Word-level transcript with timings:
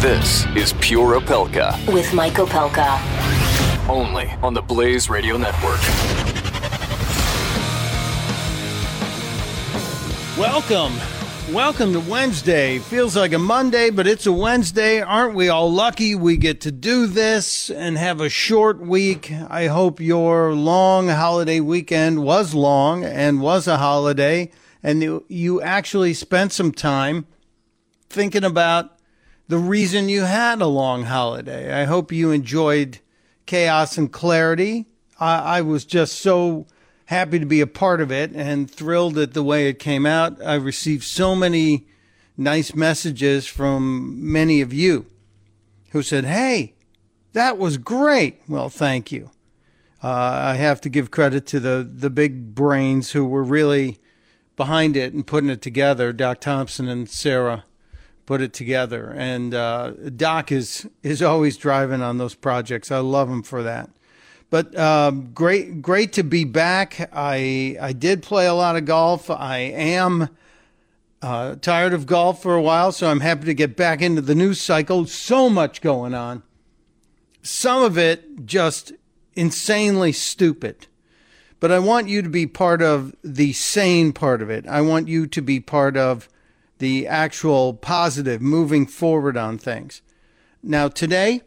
This 0.00 0.44
is 0.56 0.72
Pure 0.80 1.20
Opelka, 1.20 1.78
with 1.94 2.12
Mike 2.12 2.32
Opelka. 2.32 2.98
only 3.88 4.32
on 4.42 4.52
the 4.52 4.62
Blaze 4.62 5.08
Radio 5.08 5.36
Network. 5.36 5.78
Welcome. 10.36 10.94
Welcome 11.54 11.92
to 11.92 12.00
Wednesday. 12.00 12.80
Feels 12.80 13.14
like 13.16 13.32
a 13.32 13.38
Monday, 13.38 13.90
but 13.90 14.08
it's 14.08 14.26
a 14.26 14.32
Wednesday. 14.32 15.00
Aren't 15.00 15.36
we 15.36 15.48
all 15.48 15.72
lucky 15.72 16.16
we 16.16 16.36
get 16.36 16.62
to 16.62 16.72
do 16.72 17.06
this 17.06 17.70
and 17.70 17.96
have 17.96 18.20
a 18.20 18.28
short 18.28 18.80
week? 18.80 19.30
I 19.48 19.68
hope 19.68 20.00
your 20.00 20.52
long 20.52 21.06
holiday 21.06 21.60
weekend 21.60 22.24
was 22.24 22.54
long 22.54 23.04
and 23.04 23.40
was 23.40 23.68
a 23.68 23.76
holiday, 23.76 24.50
and 24.84 25.02
you, 25.28 25.62
actually 25.62 26.12
spent 26.12 26.52
some 26.52 26.70
time 26.70 27.26
thinking 28.10 28.44
about 28.44 28.98
the 29.48 29.56
reason 29.56 30.10
you 30.10 30.22
had 30.22 30.60
a 30.60 30.66
long 30.66 31.04
holiday. 31.04 31.72
I 31.72 31.84
hope 31.84 32.12
you 32.12 32.30
enjoyed 32.30 32.98
chaos 33.46 33.96
and 33.96 34.12
clarity. 34.12 34.84
I, 35.18 35.58
I 35.58 35.60
was 35.62 35.86
just 35.86 36.16
so 36.16 36.66
happy 37.06 37.38
to 37.38 37.46
be 37.46 37.62
a 37.62 37.66
part 37.66 38.02
of 38.02 38.12
it 38.12 38.32
and 38.34 38.70
thrilled 38.70 39.16
at 39.16 39.32
the 39.32 39.42
way 39.42 39.68
it 39.68 39.78
came 39.78 40.04
out. 40.04 40.44
I 40.44 40.54
received 40.54 41.04
so 41.04 41.34
many 41.34 41.86
nice 42.36 42.74
messages 42.74 43.46
from 43.46 44.32
many 44.32 44.60
of 44.60 44.74
you 44.74 45.06
who 45.92 46.02
said, 46.02 46.26
Hey, 46.26 46.74
that 47.32 47.56
was 47.56 47.78
great. 47.78 48.42
Well, 48.48 48.68
thank 48.68 49.10
you. 49.10 49.30
Uh, 50.02 50.08
I 50.08 50.54
have 50.56 50.82
to 50.82 50.90
give 50.90 51.10
credit 51.10 51.46
to 51.46 51.60
the, 51.60 51.88
the 51.90 52.10
big 52.10 52.54
brains 52.54 53.12
who 53.12 53.24
were 53.24 53.42
really 53.42 53.98
behind 54.56 54.96
it 54.96 55.12
and 55.12 55.26
putting 55.26 55.50
it 55.50 55.62
together. 55.62 56.12
Doc 56.12 56.40
Thompson 56.40 56.88
and 56.88 57.08
Sarah 57.08 57.64
put 58.26 58.40
it 58.40 58.52
together. 58.52 59.12
And 59.16 59.54
uh, 59.54 59.92
Doc 60.16 60.52
is, 60.52 60.88
is 61.02 61.22
always 61.22 61.56
driving 61.56 62.02
on 62.02 62.18
those 62.18 62.34
projects. 62.34 62.90
I 62.90 62.98
love 62.98 63.28
him 63.28 63.42
for 63.42 63.62
that. 63.62 63.90
But 64.50 64.78
um, 64.78 65.32
great, 65.32 65.82
great 65.82 66.12
to 66.12 66.22
be 66.22 66.44
back. 66.44 67.10
I 67.12 67.76
I 67.80 67.92
did 67.92 68.22
play 68.22 68.46
a 68.46 68.54
lot 68.54 68.76
of 68.76 68.84
golf. 68.84 69.28
I 69.28 69.58
am 69.58 70.28
uh, 71.20 71.56
tired 71.56 71.92
of 71.92 72.06
golf 72.06 72.40
for 72.40 72.54
a 72.54 72.62
while, 72.62 72.92
so 72.92 73.08
I'm 73.08 73.18
happy 73.18 73.46
to 73.46 73.54
get 73.54 73.74
back 73.74 74.00
into 74.00 74.20
the 74.20 74.34
news 74.34 74.60
cycle. 74.60 75.06
So 75.06 75.50
much 75.50 75.80
going 75.80 76.14
on. 76.14 76.44
Some 77.42 77.82
of 77.82 77.98
it 77.98 78.46
just 78.46 78.92
insanely 79.34 80.12
stupid. 80.12 80.86
But 81.60 81.72
I 81.72 81.78
want 81.78 82.08
you 82.08 82.22
to 82.22 82.28
be 82.28 82.46
part 82.46 82.82
of 82.82 83.14
the 83.22 83.52
sane 83.52 84.12
part 84.12 84.42
of 84.42 84.50
it. 84.50 84.66
I 84.66 84.80
want 84.80 85.08
you 85.08 85.26
to 85.26 85.42
be 85.42 85.60
part 85.60 85.96
of 85.96 86.28
the 86.78 87.06
actual 87.06 87.74
positive, 87.74 88.42
moving 88.42 88.86
forward 88.86 89.36
on 89.36 89.58
things. 89.58 90.02
Now, 90.62 90.88
today, 90.88 91.42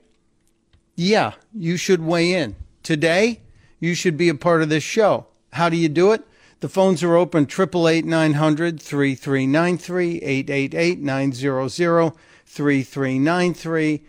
yeah, 0.96 1.34
you 1.54 1.78
should 1.78 2.04
weigh 2.04 2.34
in. 2.34 2.56
Today, 2.82 3.42
you 3.80 3.94
should 3.94 4.18
be 4.18 4.30
a 4.30 4.36
part 4.36 4.62
of 4.62 4.70
this 4.70 4.84
show. 4.84 5.28
How 5.54 5.70
do 5.70 5.78
you 5.78 5.90
do 5.90 6.12
it? 6.12 6.26
The 6.60 6.70
phones 6.70 7.04
are 7.04 7.16
open 7.16 7.44
888 7.44 8.06
900 8.06 8.82
3393 8.82 10.22
888 10.24 11.00
900 11.00 12.14
3393. 12.46 14.04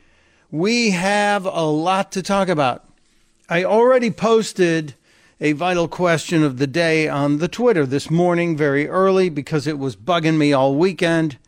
We 0.50 0.91
have 0.91 1.44
a 1.44 1.64
lot 1.64 2.10
to 2.12 2.22
talk 2.22 2.48
about. 2.48 2.86
I 3.50 3.64
already 3.64 4.10
posted 4.10 4.94
a 5.41 5.53
vital 5.53 5.86
question 5.86 6.42
of 6.42 6.58
the 6.58 6.67
day 6.67 7.08
on 7.08 7.39
the 7.39 7.48
Twitter 7.48 7.86
this 7.86 8.11
morning, 8.11 8.56
very 8.56 8.89
early, 8.89 9.28
because 9.28 9.67
it 9.67 9.78
was 9.78 9.94
bugging 9.94 10.36
me 10.36 10.53
all 10.53 10.75
weekend. 10.75 11.39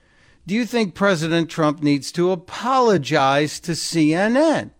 Do 0.46 0.54
you 0.54 0.64
think 0.64 0.94
President 0.94 1.50
Trump 1.50 1.82
needs 1.82 2.12
to 2.12 2.30
apologize 2.30 3.58
to 3.60 3.72
CNN? 3.72 4.70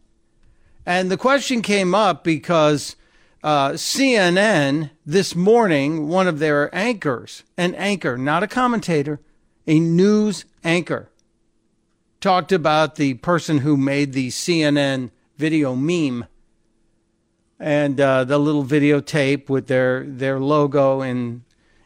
And 0.87 1.11
the 1.11 1.17
question 1.17 1.61
came 1.61 1.95
up 1.95 2.23
because 2.23 2.97
uh, 3.43 3.71
CNN 3.71 4.91
this 5.05 5.35
morning, 5.35 6.09
one 6.09 6.29
of 6.29 6.39
their 6.39 6.75
anchors, 6.75 7.43
an 7.57 7.75
anchor, 7.75 8.17
not 8.17 8.43
a 8.43 8.49
commentator, 8.49 9.21
a 9.67 9.81
news 9.81 10.45
anchor, 10.63 11.11
talked 12.21 12.53
about 12.53 12.95
the 12.95 13.15
person 13.15 13.59
who 13.59 13.77
made 13.77 14.13
the 14.13 14.29
CNN 14.29 15.11
video 15.37 15.75
meme 15.75 16.27
and 17.61 18.01
uh, 18.01 18.25
the 18.25 18.39
little 18.39 18.65
videotape 18.65 19.51
with 19.51 19.67
their 19.67 20.05
their 20.05 20.41
logo 20.41 21.03
in 21.03 21.45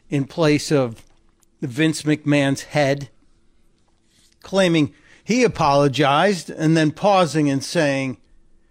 in 0.09 0.23
place 0.23 0.71
of 0.71 1.03
Vince 1.61 2.03
McMahon's 2.03 2.63
head, 2.63 3.09
claiming 4.41 4.93
he 5.23 5.43
apologized 5.43 6.49
and 6.49 6.77
then 6.77 6.91
pausing 6.91 7.49
and 7.49 7.63
saying, 7.63 8.17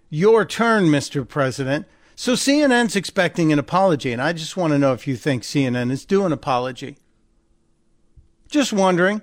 "Your 0.09 0.47
turn, 0.47 0.87
Mr. 0.87 1.29
President." 1.29 1.87
So 2.17 2.33
CNN's 2.35 2.97
expecting 2.97 3.53
an 3.53 3.59
apology, 3.59 4.13
and 4.13 4.23
I 4.23 4.33
just 4.33 4.57
want 4.57 4.73
to 4.73 4.79
know 4.79 4.93
if 4.93 5.07
you 5.07 5.17
think 5.17 5.43
CNN 5.43 5.91
is 5.91 6.05
due 6.05 6.25
an 6.25 6.33
apology. 6.33 6.97
Just 8.49 8.73
wondering. 8.73 9.21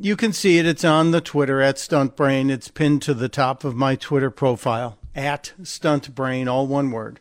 You 0.00 0.14
can 0.14 0.32
see 0.32 0.58
it. 0.58 0.66
It's 0.66 0.84
on 0.84 1.10
the 1.10 1.20
Twitter 1.20 1.60
at 1.60 1.76
StuntBrain. 1.76 2.50
It's 2.50 2.68
pinned 2.68 3.02
to 3.02 3.14
the 3.14 3.28
top 3.28 3.64
of 3.64 3.74
my 3.74 3.96
Twitter 3.96 4.30
profile 4.30 4.98
at 5.18 5.52
Stunt 5.64 6.14
Brain, 6.14 6.46
all 6.46 6.66
one 6.68 6.92
word. 6.92 7.18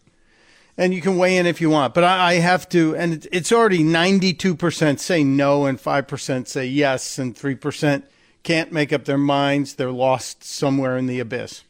And 0.77 0.93
you 0.93 1.01
can 1.01 1.17
weigh 1.17 1.37
in 1.37 1.47
if 1.47 1.59
you 1.59 1.71
want, 1.71 1.95
but 1.95 2.03
I, 2.03 2.33
I 2.33 2.33
have 2.35 2.69
to, 2.69 2.95
and 2.95 3.27
it's 3.31 3.51
already 3.51 3.79
92% 3.79 4.99
say 4.99 5.23
no 5.23 5.65
and 5.65 5.79
5% 5.79 6.47
say 6.47 6.67
yes, 6.67 7.17
and 7.17 7.35
3% 7.35 8.03
can't 8.43 8.71
make 8.71 8.93
up 8.93 9.05
their 9.05 9.17
minds. 9.17 9.73
They're 9.73 9.91
lost 9.91 10.43
somewhere 10.43 10.95
in 10.95 11.07
the 11.07 11.19
abyss. 11.19 11.63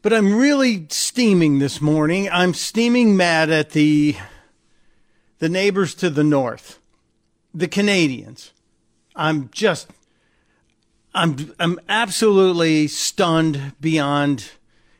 But 0.00 0.14
I'm 0.14 0.34
really 0.34 0.86
steaming 0.88 1.58
this 1.58 1.82
morning. 1.82 2.26
I'm 2.32 2.54
steaming 2.54 3.18
mad 3.18 3.50
at 3.50 3.70
the 3.70 4.16
the 5.40 5.48
neighbors 5.48 5.94
to 5.94 6.10
the 6.10 6.24
north, 6.24 6.78
the 7.52 7.68
Canadians. 7.68 8.52
I'm 9.14 9.50
just 9.52 9.88
I'm 11.12 11.52
I'm 11.58 11.80
absolutely 11.88 12.86
stunned 12.86 13.74
beyond 13.80 14.52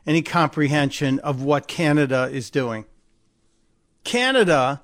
any 0.06 0.22
comprehension 0.22 1.19
of 1.21 1.43
what 1.43 1.69
Canada 1.69 2.28
is 2.32 2.50
doing. 2.50 2.84
Canada, 4.03 4.82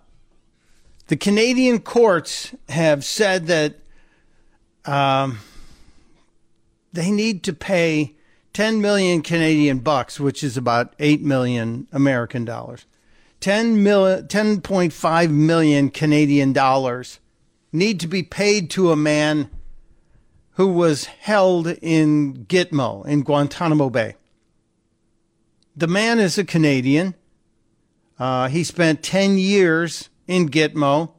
the 1.09 1.17
Canadian 1.17 1.81
courts 1.81 2.55
have 2.69 3.05
said 3.05 3.47
that 3.47 3.77
um, 4.85 5.39
they 6.93 7.11
need 7.11 7.43
to 7.45 7.53
pay 7.53 8.15
10 8.53 8.81
million 8.81 9.21
Canadian 9.23 9.81
bucks, 9.81 10.21
which 10.21 10.45
is 10.45 10.57
about 10.57 10.95
8 10.99 11.23
million 11.23 11.89
American 11.93 12.45
dollars. 12.45 12.87
10 13.41 13.83
mil- 13.83 14.23
10.5 14.23 15.31
million 15.31 15.91
Canadian 15.91 16.53
dollars 16.53 17.19
need 17.73 17.99
to 18.01 18.07
be 18.07 18.23
paid 18.23 18.71
to 18.71 18.93
a 18.93 18.97
man 18.97 19.51
who 20.57 20.69
was 20.69 21.05
held 21.05 21.69
in 21.83 22.47
Gitmo 22.47 23.07
in 23.07 23.23
Guantanamo 23.23 23.91
Bay. 23.91 24.17
The 25.77 25.87
man 25.87 26.19
is 26.19 26.39
a 26.39 26.45
Canadian. 26.45 27.15
Uh, 28.19 28.49
he 28.49 28.65
spent 28.65 29.03
10 29.03 29.37
years 29.37 30.09
in 30.27 30.49
Gitmo. 30.49 31.13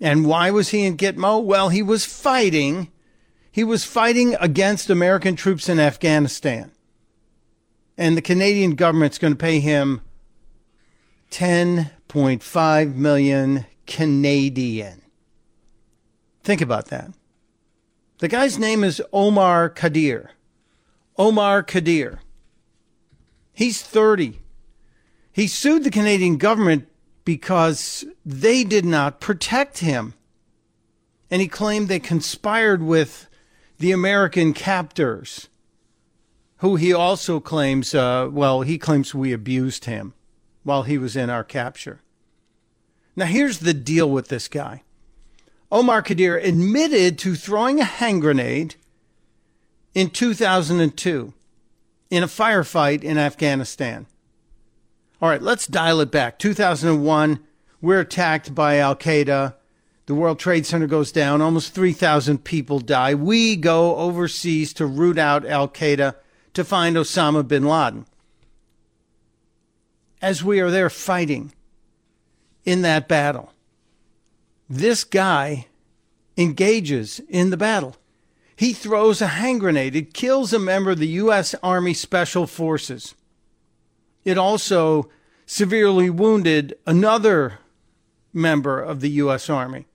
And 0.00 0.26
why 0.26 0.50
was 0.50 0.70
he 0.70 0.84
in 0.84 0.96
Gitmo? 0.96 1.42
Well, 1.42 1.68
he 1.68 1.82
was 1.82 2.04
fighting. 2.04 2.90
He 3.52 3.62
was 3.62 3.84
fighting 3.84 4.34
against 4.40 4.90
American 4.90 5.36
troops 5.36 5.68
in 5.68 5.78
Afghanistan. 5.78 6.72
And 7.96 8.16
the 8.16 8.22
Canadian 8.22 8.74
government's 8.74 9.18
going 9.18 9.34
to 9.34 9.38
pay 9.38 9.60
him 9.60 10.00
10.5 11.30 12.94
million 12.96 13.66
Canadian. 13.86 15.02
Think 16.42 16.60
about 16.60 16.86
that. 16.86 17.12
The 18.18 18.28
guy's 18.28 18.58
name 18.58 18.82
is 18.82 19.00
Omar 19.12 19.70
Khadr. 19.70 20.28
Omar 21.16 21.62
Khadr. 21.62 22.18
He's 23.52 23.80
30. 23.80 24.40
He 25.30 25.46
sued 25.46 25.84
the 25.84 25.90
Canadian 25.90 26.36
government 26.36 26.88
because 27.24 28.04
they 28.26 28.64
did 28.64 28.84
not 28.84 29.20
protect 29.20 29.78
him. 29.78 30.14
And 31.30 31.40
he 31.40 31.46
claimed 31.46 31.86
they 31.86 32.00
conspired 32.00 32.82
with 32.82 33.28
the 33.78 33.92
American 33.92 34.52
captors, 34.52 35.48
who 36.56 36.74
he 36.74 36.92
also 36.92 37.38
claims, 37.38 37.94
uh, 37.94 38.28
well, 38.32 38.62
he 38.62 38.78
claims 38.78 39.14
we 39.14 39.32
abused 39.32 39.84
him 39.84 40.14
while 40.64 40.82
he 40.82 40.98
was 40.98 41.14
in 41.14 41.30
our 41.30 41.44
capture. 41.44 42.00
Now, 43.14 43.26
here's 43.26 43.58
the 43.58 43.74
deal 43.74 44.10
with 44.10 44.26
this 44.28 44.48
guy. 44.48 44.82
Omar 45.70 46.02
Khadr 46.02 46.42
admitted 46.42 47.18
to 47.18 47.34
throwing 47.34 47.78
a 47.78 47.84
hand 47.84 48.22
grenade 48.22 48.76
in 49.94 50.08
2002 50.08 51.34
in 52.10 52.22
a 52.22 52.26
firefight 52.26 53.02
in 53.02 53.18
Afghanistan. 53.18 54.06
All 55.20 55.28
right, 55.28 55.42
let's 55.42 55.66
dial 55.66 56.00
it 56.00 56.10
back. 56.10 56.38
2001, 56.38 57.40
we're 57.82 58.00
attacked 58.00 58.54
by 58.54 58.78
Al 58.78 58.96
Qaeda. 58.96 59.54
The 60.06 60.14
World 60.14 60.38
Trade 60.38 60.64
Center 60.64 60.86
goes 60.86 61.12
down. 61.12 61.42
Almost 61.42 61.74
3,000 61.74 62.44
people 62.44 62.78
die. 62.78 63.14
We 63.14 63.56
go 63.56 63.96
overseas 63.96 64.72
to 64.74 64.86
root 64.86 65.18
out 65.18 65.44
Al 65.44 65.68
Qaeda 65.68 66.14
to 66.54 66.64
find 66.64 66.96
Osama 66.96 67.46
bin 67.46 67.64
Laden. 67.64 68.06
As 70.22 70.42
we 70.42 70.60
are 70.60 70.70
there 70.70 70.88
fighting 70.88 71.52
in 72.64 72.82
that 72.82 73.06
battle, 73.06 73.52
this 74.68 75.04
guy 75.04 75.66
engages 76.36 77.20
in 77.28 77.50
the 77.50 77.56
battle. 77.56 77.96
He 78.54 78.72
throws 78.72 79.22
a 79.22 79.28
hand 79.28 79.60
grenade. 79.60 79.94
It 79.94 80.14
kills 80.14 80.52
a 80.52 80.58
member 80.58 80.90
of 80.90 80.98
the 80.98 81.06
U.S. 81.08 81.54
Army 81.62 81.94
Special 81.94 82.46
Forces. 82.46 83.14
It 84.24 84.36
also 84.36 85.08
severely 85.46 86.10
wounded 86.10 86.76
another 86.86 87.60
member 88.32 88.80
of 88.80 89.00
the 89.00 89.10
U.S. 89.10 89.48
Army. 89.48 89.86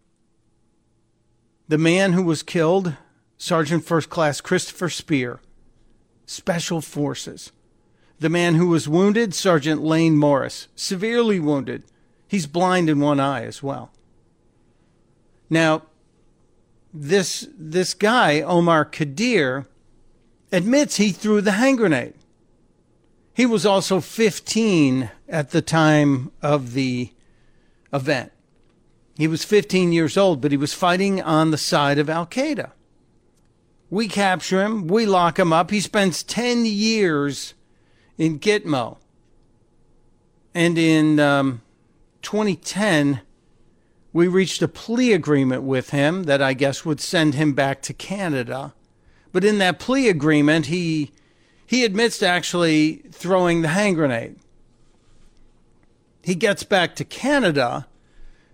The 1.68 1.78
man 1.78 2.14
who 2.14 2.24
was 2.24 2.42
killed, 2.42 2.96
Sergeant 3.38 3.86
First 3.86 4.10
Class 4.10 4.42
Christopher 4.42 4.90
Speer, 4.90 5.40
Special 6.26 6.82
Forces. 6.82 7.52
The 8.20 8.30
man 8.30 8.56
who 8.56 8.68
was 8.68 8.88
wounded, 8.88 9.34
Sergeant 9.34 9.82
Layne 9.82 10.18
Morris, 10.18 10.68
severely 10.76 11.40
wounded. 11.40 11.84
He's 12.28 12.48
blind 12.48 12.90
in 12.90 13.00
one 13.00 13.20
eye 13.20 13.44
as 13.44 13.62
well. 13.62 13.92
Now, 15.54 15.84
this 16.92 17.48
this 17.56 17.94
guy, 17.94 18.42
Omar 18.42 18.86
Khadr, 18.86 19.68
admits 20.52 20.96
he 20.96 21.12
threw 21.12 21.42
the 21.42 21.52
hand 21.52 21.78
grenade. 21.78 22.16
He 23.36 23.46
was 23.46 23.64
also 23.64 24.02
15 24.02 25.12
at 25.30 25.52
the 25.52 25.62
time 25.62 26.32
of 26.42 26.74
the 26.74 27.12
event. 27.94 28.32
He 29.16 29.28
was 29.28 29.44
15 29.44 29.92
years 29.92 30.18
old, 30.18 30.42
but 30.42 30.50
he 30.50 30.58
was 30.58 30.74
fighting 30.74 31.22
on 31.22 31.52
the 31.52 31.58
side 31.60 32.00
of 32.00 32.10
Al 32.10 32.26
Qaeda. 32.26 32.72
We 33.92 34.08
capture 34.08 34.64
him, 34.64 34.88
we 34.88 35.06
lock 35.06 35.38
him 35.38 35.54
up. 35.54 35.70
He 35.70 35.82
spends 35.82 36.24
10 36.24 36.66
years 36.66 37.54
in 38.18 38.40
Gitmo. 38.40 38.98
And 40.56 40.80
in 40.80 41.20
um, 41.20 41.62
2010, 42.24 43.22
we 44.14 44.28
reached 44.28 44.62
a 44.62 44.68
plea 44.68 45.12
agreement 45.12 45.64
with 45.64 45.90
him 45.90 46.24
that 46.24 46.42
I 46.42 46.54
guess 46.54 46.86
would 46.86 47.02
send 47.02 47.34
him 47.34 47.54
back 47.54 47.82
to 47.82 47.94
Canada. 47.94 48.74
But 49.32 49.44
in 49.44 49.58
that 49.58 49.80
plea 49.80 50.08
agreement, 50.08 50.68
he 50.68 51.12
he 51.66 51.84
admits 51.84 52.20
to 52.20 52.28
actually 52.28 52.98
throwing 53.12 53.64
the 53.64 53.70
hand 53.70 53.96
grenade. 53.96 54.36
He 56.22 56.36
gets 56.36 56.64
back 56.64 56.96
to 56.96 57.04
Canada 57.04 57.88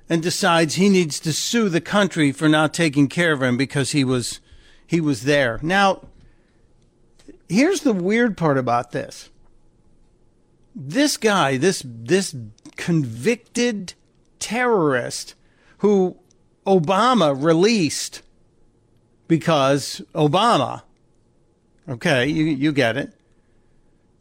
and 0.08 0.24
decides 0.24 0.76
he 0.76 0.88
needs 0.88 1.20
to 1.20 1.34
sue 1.34 1.68
the 1.68 1.82
country 1.82 2.32
for 2.32 2.48
not 2.48 2.74
taking 2.74 3.10
care 3.10 3.34
of 3.34 3.44
him 3.44 3.58
because 3.58 3.92
he 3.92 4.06
was 4.06 4.40
he 4.88 5.02
was 5.02 5.24
there. 5.24 5.60
Now, 5.62 6.08
here's 7.50 7.82
the 7.82 7.94
weird 7.94 8.38
part 8.38 8.58
about 8.58 8.92
this. 8.92 9.30
This 10.74 11.18
guy, 11.18 11.58
this 11.58 11.84
this 11.86 12.34
convicted 12.78 13.94
terrorist 14.40 15.36
who 15.80 16.18
Obama 16.66 17.42
released 17.42 18.22
because 19.28 20.02
Obama, 20.14 20.84
okay, 21.88 22.26
you, 22.28 22.46
you 22.46 22.72
get 22.72 22.98
it. 22.98 23.14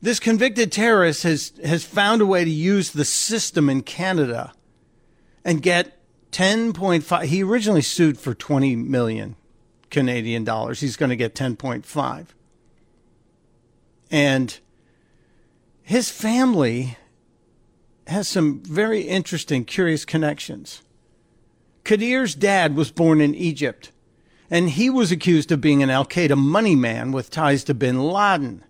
This 0.00 0.20
convicted 0.20 0.70
terrorist 0.70 1.24
has, 1.24 1.52
has 1.64 1.84
found 1.84 2.22
a 2.22 2.26
way 2.26 2.44
to 2.44 2.50
use 2.50 2.92
the 2.92 3.04
system 3.04 3.68
in 3.68 3.82
Canada 3.82 4.52
and 5.44 5.60
get 5.60 5.98
10.5. 6.30 7.24
He 7.24 7.42
originally 7.42 7.82
sued 7.82 8.18
for 8.18 8.34
20 8.34 8.76
million 8.76 9.34
Canadian 9.90 10.44
dollars. 10.44 10.80
He's 10.80 10.96
going 10.96 11.10
to 11.10 11.16
get 11.16 11.34
10.5. 11.34 12.26
And 14.10 14.58
his 15.82 16.10
family 16.10 16.96
has 18.06 18.28
some 18.28 18.60
very 18.60 19.02
interesting, 19.02 19.64
curious 19.64 20.04
connections. 20.04 20.82
Khadr's 21.84 22.34
dad 22.34 22.76
was 22.76 22.90
born 22.90 23.20
in 23.20 23.34
Egypt, 23.34 23.92
and 24.50 24.70
he 24.70 24.90
was 24.90 25.10
accused 25.10 25.50
of 25.52 25.60
being 25.60 25.82
an 25.82 25.90
Al 25.90 26.04
Qaeda 26.04 26.36
money 26.36 26.76
man 26.76 27.12
with 27.12 27.30
ties 27.30 27.64
to 27.64 27.74
bin 27.74 28.00
Laden. 28.00 28.64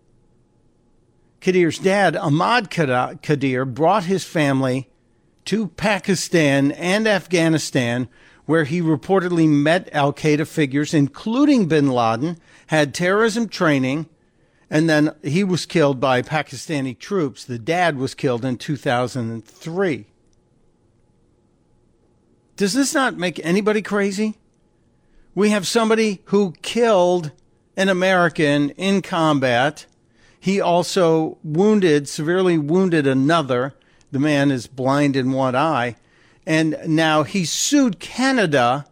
Khadr's 1.41 1.79
dad, 1.79 2.17
Ahmad 2.17 2.71
Khadr, 2.71 3.75
brought 3.75 4.05
his 4.05 4.25
family 4.25 4.89
to 5.45 5.69
Pakistan 5.69 6.73
and 6.73 7.07
Afghanistan, 7.07 8.09
where 8.45 8.65
he 8.65 8.81
reportedly 8.81 9.49
met 9.49 9.89
Al 9.93 10.13
Qaeda 10.13 10.47
figures, 10.47 10.93
including 10.93 11.67
bin 11.69 11.89
Laden, 11.89 12.39
had 12.69 12.95
terrorism 12.95 13.49
training, 13.49 14.07
and 14.71 14.89
then 14.91 15.15
he 15.23 15.45
was 15.45 15.65
killed 15.65 16.01
by 16.01 16.23
Pakistani 16.23 16.99
troops. 16.99 17.45
The 17.45 17.59
dad 17.59 17.97
was 17.97 18.15
killed 18.15 18.45
in 18.45 18.59
2003. 18.59 20.07
Does 22.59 22.73
this 22.73 22.93
not 22.93 23.17
make 23.17 23.39
anybody 23.45 23.83
crazy? 23.83 24.37
We 25.33 25.51
have 25.51 25.65
somebody 25.65 26.23
who 26.25 26.55
killed 26.61 27.31
an 27.77 27.89
American 27.89 28.71
in 28.71 29.01
combat. 29.01 29.87
He 30.41 30.61
also 30.61 31.39
wounded, 31.45 32.09
severely 32.09 32.59
wounded 32.59 33.07
another. 33.07 33.75
The 34.11 34.19
man 34.19 34.51
is 34.51 34.67
blind 34.67 35.15
in 35.15 35.31
one 35.31 35.55
eye. 35.55 35.95
And 36.45 36.77
now 36.85 37.23
he 37.23 37.45
sued 37.45 38.01
Canada 38.01 38.87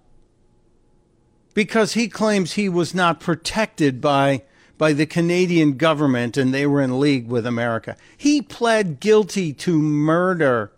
because 1.53 1.95
he 1.95 2.09
claims 2.09 2.53
he 2.53 2.69
was 2.69 2.95
not 2.95 3.19
protected 3.19 4.01
by, 4.01 4.45
by 4.79 4.93
the 4.93 5.07
Canadian 5.07 5.77
government 5.77 6.37
and 6.37 6.55
they 6.55 6.69
were 6.69 6.83
in 6.83 7.01
league 7.01 7.27
with 7.27 7.45
America. 7.45 7.97
He 8.17 8.41
pled 8.41 9.01
guilty 9.01 9.53
to 9.55 9.83
murder, 9.83 10.71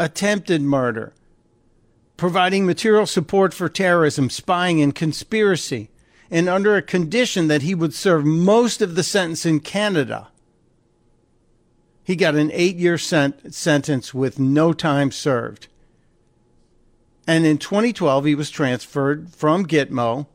attempted 0.00 0.62
murder 0.62 1.12
providing 2.22 2.64
material 2.64 3.04
support 3.04 3.52
for 3.52 3.68
terrorism, 3.68 4.30
spying, 4.30 4.80
and 4.80 4.94
conspiracy, 4.94 5.90
and 6.30 6.48
under 6.48 6.76
a 6.76 6.80
condition 6.80 7.48
that 7.48 7.62
he 7.62 7.74
would 7.74 7.92
serve 7.92 8.24
most 8.24 8.80
of 8.80 8.94
the 8.94 9.02
sentence 9.02 9.44
in 9.44 9.58
Canada. 9.58 10.28
He 12.04 12.14
got 12.14 12.36
an 12.36 12.52
eight 12.52 12.76
year 12.76 12.96
sent- 12.96 13.52
sentence 13.52 14.14
with 14.14 14.38
no 14.38 14.72
time 14.72 15.10
served. 15.10 15.66
And 17.26 17.44
in 17.44 17.58
2012, 17.58 18.24
he 18.24 18.36
was 18.36 18.50
transferred 18.50 19.30
from 19.30 19.66
Gitmo 19.66 20.28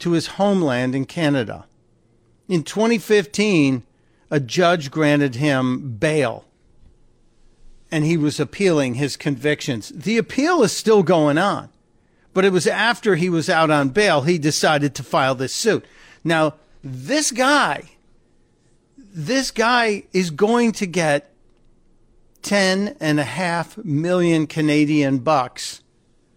to 0.00 0.10
his 0.10 0.26
homeland 0.36 0.94
in 0.94 1.06
Canada. 1.06 1.64
In 2.46 2.62
2015, 2.62 3.84
a 4.30 4.38
judge 4.38 4.90
granted 4.90 5.36
him 5.36 5.96
bail 5.96 6.45
and 7.96 8.04
he 8.04 8.18
was 8.18 8.38
appealing 8.38 8.92
his 8.92 9.16
convictions. 9.16 9.88
The 9.88 10.18
appeal 10.18 10.62
is 10.62 10.70
still 10.70 11.02
going 11.02 11.38
on, 11.38 11.70
but 12.34 12.44
it 12.44 12.52
was 12.52 12.66
after 12.66 13.14
he 13.14 13.30
was 13.30 13.48
out 13.48 13.70
on 13.70 13.88
bail 13.88 14.20
he 14.20 14.36
decided 14.36 14.94
to 14.94 15.02
file 15.02 15.34
this 15.34 15.54
suit. 15.54 15.82
Now, 16.22 16.56
this 16.84 17.30
guy, 17.30 17.84
this 18.98 19.50
guy 19.50 20.02
is 20.12 20.28
going 20.30 20.72
to 20.72 20.86
get 20.86 21.32
ten 22.42 22.98
and 23.00 23.18
a 23.18 23.24
half 23.24 23.78
million 23.78 24.46
Canadian 24.46 25.20
bucks 25.20 25.82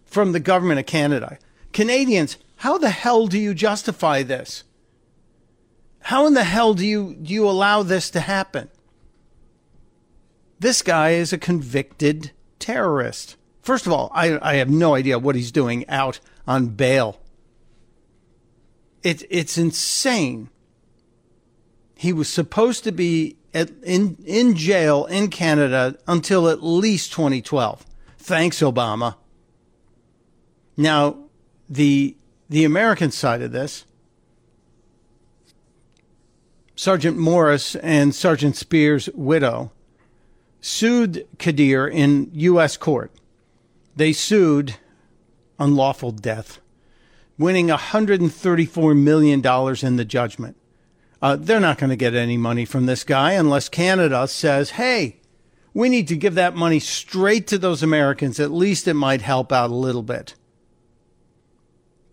from 0.06 0.32
the 0.32 0.40
government 0.40 0.80
of 0.80 0.86
Canada. 0.86 1.38
Canadians, 1.74 2.38
how 2.56 2.78
the 2.78 2.88
hell 2.88 3.26
do 3.26 3.38
you 3.38 3.52
justify 3.52 4.22
this? 4.22 4.64
How 6.04 6.26
in 6.26 6.32
the 6.32 6.44
hell 6.44 6.72
do 6.72 6.86
you 6.86 7.16
do 7.16 7.34
you 7.34 7.46
allow 7.46 7.82
this 7.82 8.08
to 8.12 8.20
happen? 8.20 8.70
This 10.60 10.82
guy 10.82 11.12
is 11.12 11.32
a 11.32 11.38
convicted 11.38 12.32
terrorist. 12.58 13.36
First 13.62 13.86
of 13.86 13.92
all, 13.92 14.10
I, 14.14 14.38
I 14.42 14.54
have 14.56 14.68
no 14.68 14.94
idea 14.94 15.18
what 15.18 15.34
he's 15.34 15.50
doing 15.50 15.88
out 15.88 16.20
on 16.46 16.68
bail. 16.68 17.18
It, 19.02 19.24
it's 19.30 19.56
insane. 19.56 20.50
He 21.96 22.12
was 22.12 22.28
supposed 22.28 22.84
to 22.84 22.92
be 22.92 23.38
at, 23.54 23.70
in, 23.82 24.18
in 24.26 24.54
jail 24.54 25.06
in 25.06 25.28
Canada 25.28 25.98
until 26.06 26.46
at 26.46 26.62
least 26.62 27.12
2012. 27.12 27.86
Thanks, 28.18 28.60
Obama. 28.60 29.16
Now, 30.76 31.24
the, 31.70 32.16
the 32.50 32.66
American 32.66 33.10
side 33.10 33.40
of 33.40 33.52
this, 33.52 33.86
Sergeant 36.76 37.16
Morris 37.16 37.76
and 37.76 38.14
Sergeant 38.14 38.56
Speers' 38.56 39.08
widow 39.14 39.72
sued 40.60 41.26
Khadr 41.38 41.90
in 41.90 42.30
U.S. 42.34 42.76
court. 42.76 43.12
They 43.96 44.12
sued 44.12 44.76
unlawful 45.58 46.10
death, 46.12 46.60
winning 47.38 47.68
$134 47.68 48.98
million 48.98 49.40
in 49.86 49.96
the 49.96 50.04
judgment. 50.04 50.56
Uh, 51.22 51.36
they're 51.36 51.60
not 51.60 51.78
going 51.78 51.90
to 51.90 51.96
get 51.96 52.14
any 52.14 52.36
money 52.36 52.64
from 52.64 52.86
this 52.86 53.04
guy 53.04 53.32
unless 53.32 53.68
Canada 53.68 54.26
says, 54.26 54.70
hey, 54.70 55.16
we 55.74 55.88
need 55.88 56.08
to 56.08 56.16
give 56.16 56.34
that 56.34 56.56
money 56.56 56.80
straight 56.80 57.46
to 57.48 57.58
those 57.58 57.82
Americans. 57.82 58.40
At 58.40 58.50
least 58.50 58.88
it 58.88 58.94
might 58.94 59.22
help 59.22 59.52
out 59.52 59.70
a 59.70 59.74
little 59.74 60.02
bit. 60.02 60.34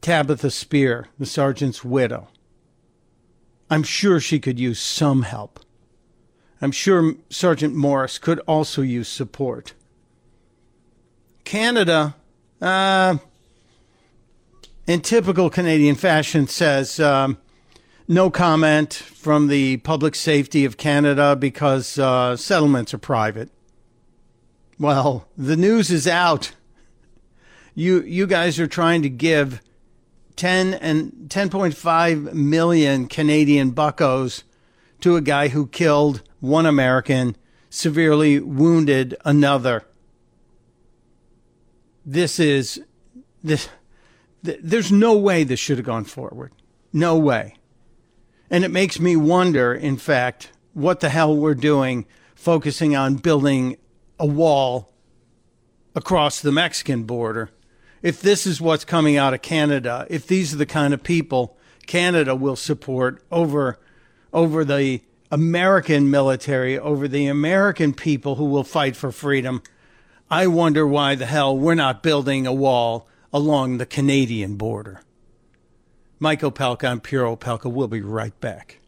Tabitha 0.01 0.51
Speer, 0.51 1.07
the 1.17 1.25
sergeant's 1.25 1.83
widow. 1.83 2.27
I'm 3.69 3.83
sure 3.83 4.19
she 4.19 4.39
could 4.39 4.59
use 4.59 4.79
some 4.79 5.23
help. 5.23 5.59
I'm 6.61 6.71
sure 6.71 7.15
Sergeant 7.29 7.75
Morris 7.75 8.17
could 8.17 8.39
also 8.47 8.81
use 8.81 9.07
support. 9.07 9.73
Canada, 11.43 12.15
uh, 12.61 13.17
in 14.87 15.01
typical 15.01 15.49
Canadian 15.49 15.95
fashion, 15.95 16.47
says 16.47 16.99
um, 16.99 17.37
no 18.07 18.29
comment 18.29 18.93
from 18.93 19.47
the 19.47 19.77
public 19.77 20.15
safety 20.15 20.65
of 20.65 20.77
Canada 20.77 21.35
because 21.35 21.99
uh, 21.99 22.35
settlements 22.35 22.93
are 22.93 22.97
private. 22.97 23.49
Well, 24.79 25.27
the 25.37 25.57
news 25.57 25.91
is 25.91 26.07
out. 26.07 26.51
You 27.75 28.01
you 28.01 28.25
guys 28.25 28.59
are 28.59 28.67
trying 28.67 29.03
to 29.03 29.09
give 29.09 29.61
10 30.35 30.75
and 30.75 31.11
10.5 31.29 32.33
million 32.33 33.07
Canadian 33.07 33.71
buckos 33.71 34.43
to 35.01 35.15
a 35.15 35.21
guy 35.21 35.49
who 35.49 35.67
killed 35.67 36.21
one 36.39 36.65
American, 36.65 37.35
severely 37.69 38.39
wounded 38.39 39.15
another. 39.25 39.85
This 42.05 42.39
is 42.39 42.81
this 43.43 43.69
th- 44.43 44.59
there's 44.63 44.91
no 44.91 45.17
way 45.17 45.43
this 45.43 45.59
should 45.59 45.77
have 45.77 45.85
gone 45.85 46.05
forward. 46.05 46.51
No 46.93 47.17
way. 47.17 47.55
And 48.49 48.63
it 48.63 48.71
makes 48.71 48.99
me 48.99 49.15
wonder, 49.15 49.73
in 49.73 49.97
fact, 49.97 50.51
what 50.73 51.01
the 51.01 51.09
hell 51.09 51.35
we're 51.35 51.53
doing 51.53 52.05
focusing 52.35 52.95
on 52.95 53.15
building 53.15 53.77
a 54.19 54.25
wall 54.25 54.93
across 55.95 56.39
the 56.39 56.51
Mexican 56.51 57.03
border. 57.03 57.49
If 58.01 58.21
this 58.21 58.45
is 58.45 58.61
what's 58.61 58.85
coming 58.85 59.17
out 59.17 59.33
of 59.33 59.41
Canada, 59.41 60.05
if 60.09 60.27
these 60.27 60.53
are 60.53 60.57
the 60.57 60.65
kind 60.65 60.93
of 60.93 61.03
people 61.03 61.57
Canada 61.87 62.35
will 62.35 62.55
support 62.55 63.23
over 63.31 63.79
over 64.31 64.63
the 64.63 65.01
American 65.31 66.09
military, 66.09 66.79
over 66.79 67.07
the 67.07 67.27
American 67.27 67.93
people 67.93 68.35
who 68.35 68.45
will 68.45 68.63
fight 68.63 68.95
for 68.95 69.11
freedom, 69.11 69.61
I 70.29 70.47
wonder 70.47 70.87
why 70.87 71.15
the 71.15 71.25
hell 71.25 71.57
we're 71.57 71.75
not 71.75 72.03
building 72.03 72.47
a 72.47 72.53
wall 72.53 73.07
along 73.33 73.77
the 73.77 73.85
Canadian 73.85 74.55
border. 74.55 75.01
Mike 76.19 76.41
Opelka 76.41 76.91
and 76.91 77.03
Pure 77.03 77.37
Opelka. 77.37 77.71
We'll 77.71 77.87
be 77.87 78.01
right 78.01 78.37
back. 78.39 78.79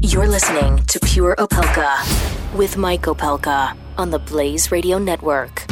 You're 0.00 0.28
listening 0.28 0.78
to 0.86 1.00
Pure 1.00 1.36
Opelka 1.36 2.56
with 2.56 2.76
Mike 2.76 3.02
Opelka 3.02 3.76
on 3.98 4.10
the 4.10 4.18
Blaze 4.18 4.72
Radio 4.72 4.98
Network. 4.98 5.69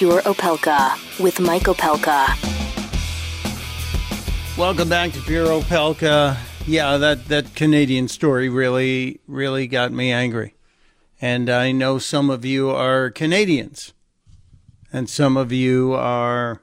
Pure 0.00 0.22
Opelka 0.22 1.20
with 1.22 1.40
Mike 1.40 1.64
Opelka. 1.64 2.26
Welcome 4.56 4.88
back 4.88 5.12
to 5.12 5.20
Pure 5.20 5.48
Opelka. 5.48 6.38
Yeah, 6.66 6.96
that, 6.96 7.26
that 7.26 7.54
Canadian 7.54 8.08
story 8.08 8.48
really, 8.48 9.20
really 9.26 9.66
got 9.66 9.92
me 9.92 10.10
angry. 10.10 10.54
And 11.20 11.50
I 11.50 11.72
know 11.72 11.98
some 11.98 12.30
of 12.30 12.46
you 12.46 12.70
are 12.70 13.10
Canadians, 13.10 13.92
and 14.90 15.06
some 15.10 15.36
of 15.36 15.52
you 15.52 15.92
are 15.92 16.62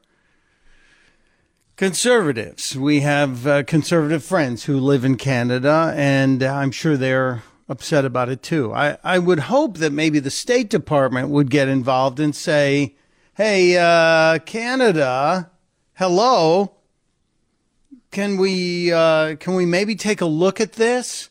conservatives. 1.75 2.75
We 2.75 3.01
have 3.01 3.45
uh, 3.45 3.61
conservative 3.65 4.23
friends 4.23 4.63
who 4.63 4.79
live 4.79 5.05
in 5.05 5.15
Canada, 5.15 5.93
and 5.95 6.41
I'm 6.41 6.71
sure 6.71 6.97
they're 6.97 7.43
upset 7.69 8.03
about 8.03 8.29
it 8.29 8.41
too. 8.41 8.73
I, 8.73 8.97
I 9.03 9.19
would 9.19 9.41
hope 9.41 9.77
that 9.77 9.93
maybe 9.93 10.17
the 10.17 10.31
State 10.31 10.71
Department 10.71 11.29
would 11.29 11.51
get 11.51 11.67
involved 11.67 12.19
and 12.19 12.35
say, 12.35 12.95
hey, 13.37 13.77
uh, 13.77 14.39
Canada, 14.39 15.51
hello. 15.93 16.73
Can 18.09 18.37
we 18.37 18.91
uh, 18.91 19.35
can 19.35 19.53
we 19.53 19.63
maybe 19.63 19.95
take 19.95 20.21
a 20.21 20.25
look 20.25 20.59
at 20.59 20.73
this? 20.73 21.29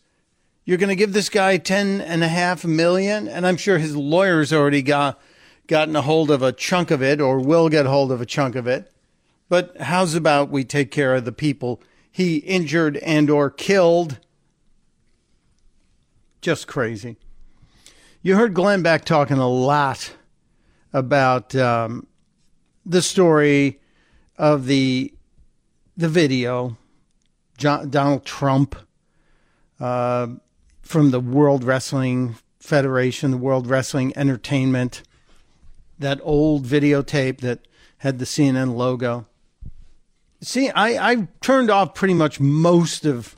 You're 0.65 0.79
going 0.79 0.91
to 0.91 0.97
give 0.97 1.13
this 1.13 1.29
guy 1.29 1.57
ten 1.57 2.01
and 2.01 2.23
a 2.23 2.29
half 2.29 2.65
million, 2.65 3.27
and 3.27 3.45
I'm 3.45 3.57
sure 3.57 3.79
his 3.79 3.97
lawyers 3.97 4.53
already 4.53 4.83
got 4.83 5.21
gotten 5.67 5.97
a 5.97 6.03
hold 6.03 6.31
of 6.31 6.43
a 6.43 6.53
chunk 6.53 6.93
of 6.93 7.03
it, 7.03 7.21
or 7.21 7.41
will 7.41 7.69
get 7.69 7.87
hold 7.87 8.13
of 8.13 8.21
a 8.21 8.27
chunk 8.27 8.55
of 8.55 8.69
it. 8.69 8.93
But 9.49 9.77
how's 9.81 10.15
about 10.15 10.49
we 10.49 10.63
take 10.63 10.93
care 10.93 11.17
of 11.17 11.25
the 11.25 11.33
people 11.33 11.83
he 12.13 12.37
injured 12.37 12.99
and 12.99 13.29
or 13.29 13.51
killed? 13.51 14.21
Just 16.41 16.69
crazy. 16.69 17.17
You 18.23 18.37
heard 18.37 18.55
Glenn 18.55 18.83
Beck 18.83 19.05
talking 19.05 19.39
a 19.39 19.49
lot 19.49 20.13
about 20.93 21.55
um, 21.55 22.07
the 22.85 23.03
story 23.03 23.81
of 24.39 24.67
the 24.67 25.13
the 25.97 26.09
video, 26.09 26.77
John, 27.57 27.89
Donald 27.89 28.25
Trump 28.25 28.77
uh, 29.81 30.29
from 30.83 31.11
the 31.11 31.21
World 31.21 31.65
Wrestling 31.65 32.37
Federation, 32.61 33.31
the 33.31 33.37
World 33.39 33.67
Wrestling 33.67 34.13
Entertainment, 34.17 35.03
that 35.99 36.21
old 36.23 36.65
videotape 36.65 37.41
that 37.41 37.67
had 37.99 38.19
the 38.19 38.25
CNN 38.27 38.77
logo. 38.77 39.27
See, 40.43 40.69
I, 40.71 41.13
I 41.13 41.29
turned 41.41 41.71
off 41.71 41.95
pretty 41.95 42.15
much 42.15 42.39
most 42.39 43.07
of 43.07 43.35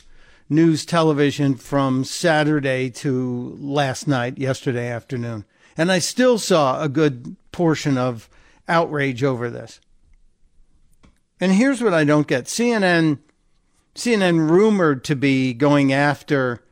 news 0.49 0.85
television 0.85 1.55
from 1.55 2.05
Saturday 2.05 2.91
to 2.91 3.57
last 3.61 4.09
night, 4.09 4.39
yesterday 4.39 4.89
afternoon. 4.89 5.45
And 5.79 5.93
I 5.93 6.01
still 6.01 6.39
saw 6.39 6.83
a 6.83 6.89
good 6.89 7.37
portion 7.53 7.97
of 7.97 8.29
outrage 8.67 9.23
over 9.23 9.49
this. 9.49 9.81
And 11.41 11.53
here's 11.53 11.81
what 11.81 11.95
I 11.95 12.03
don't 12.03 12.27
get. 12.27 12.47
CNN 12.47 13.21
CNN 13.95 14.49
rumored 14.49 15.03
to 15.05 15.17
be 15.17 15.53
going 15.53 15.93
after 15.93 16.63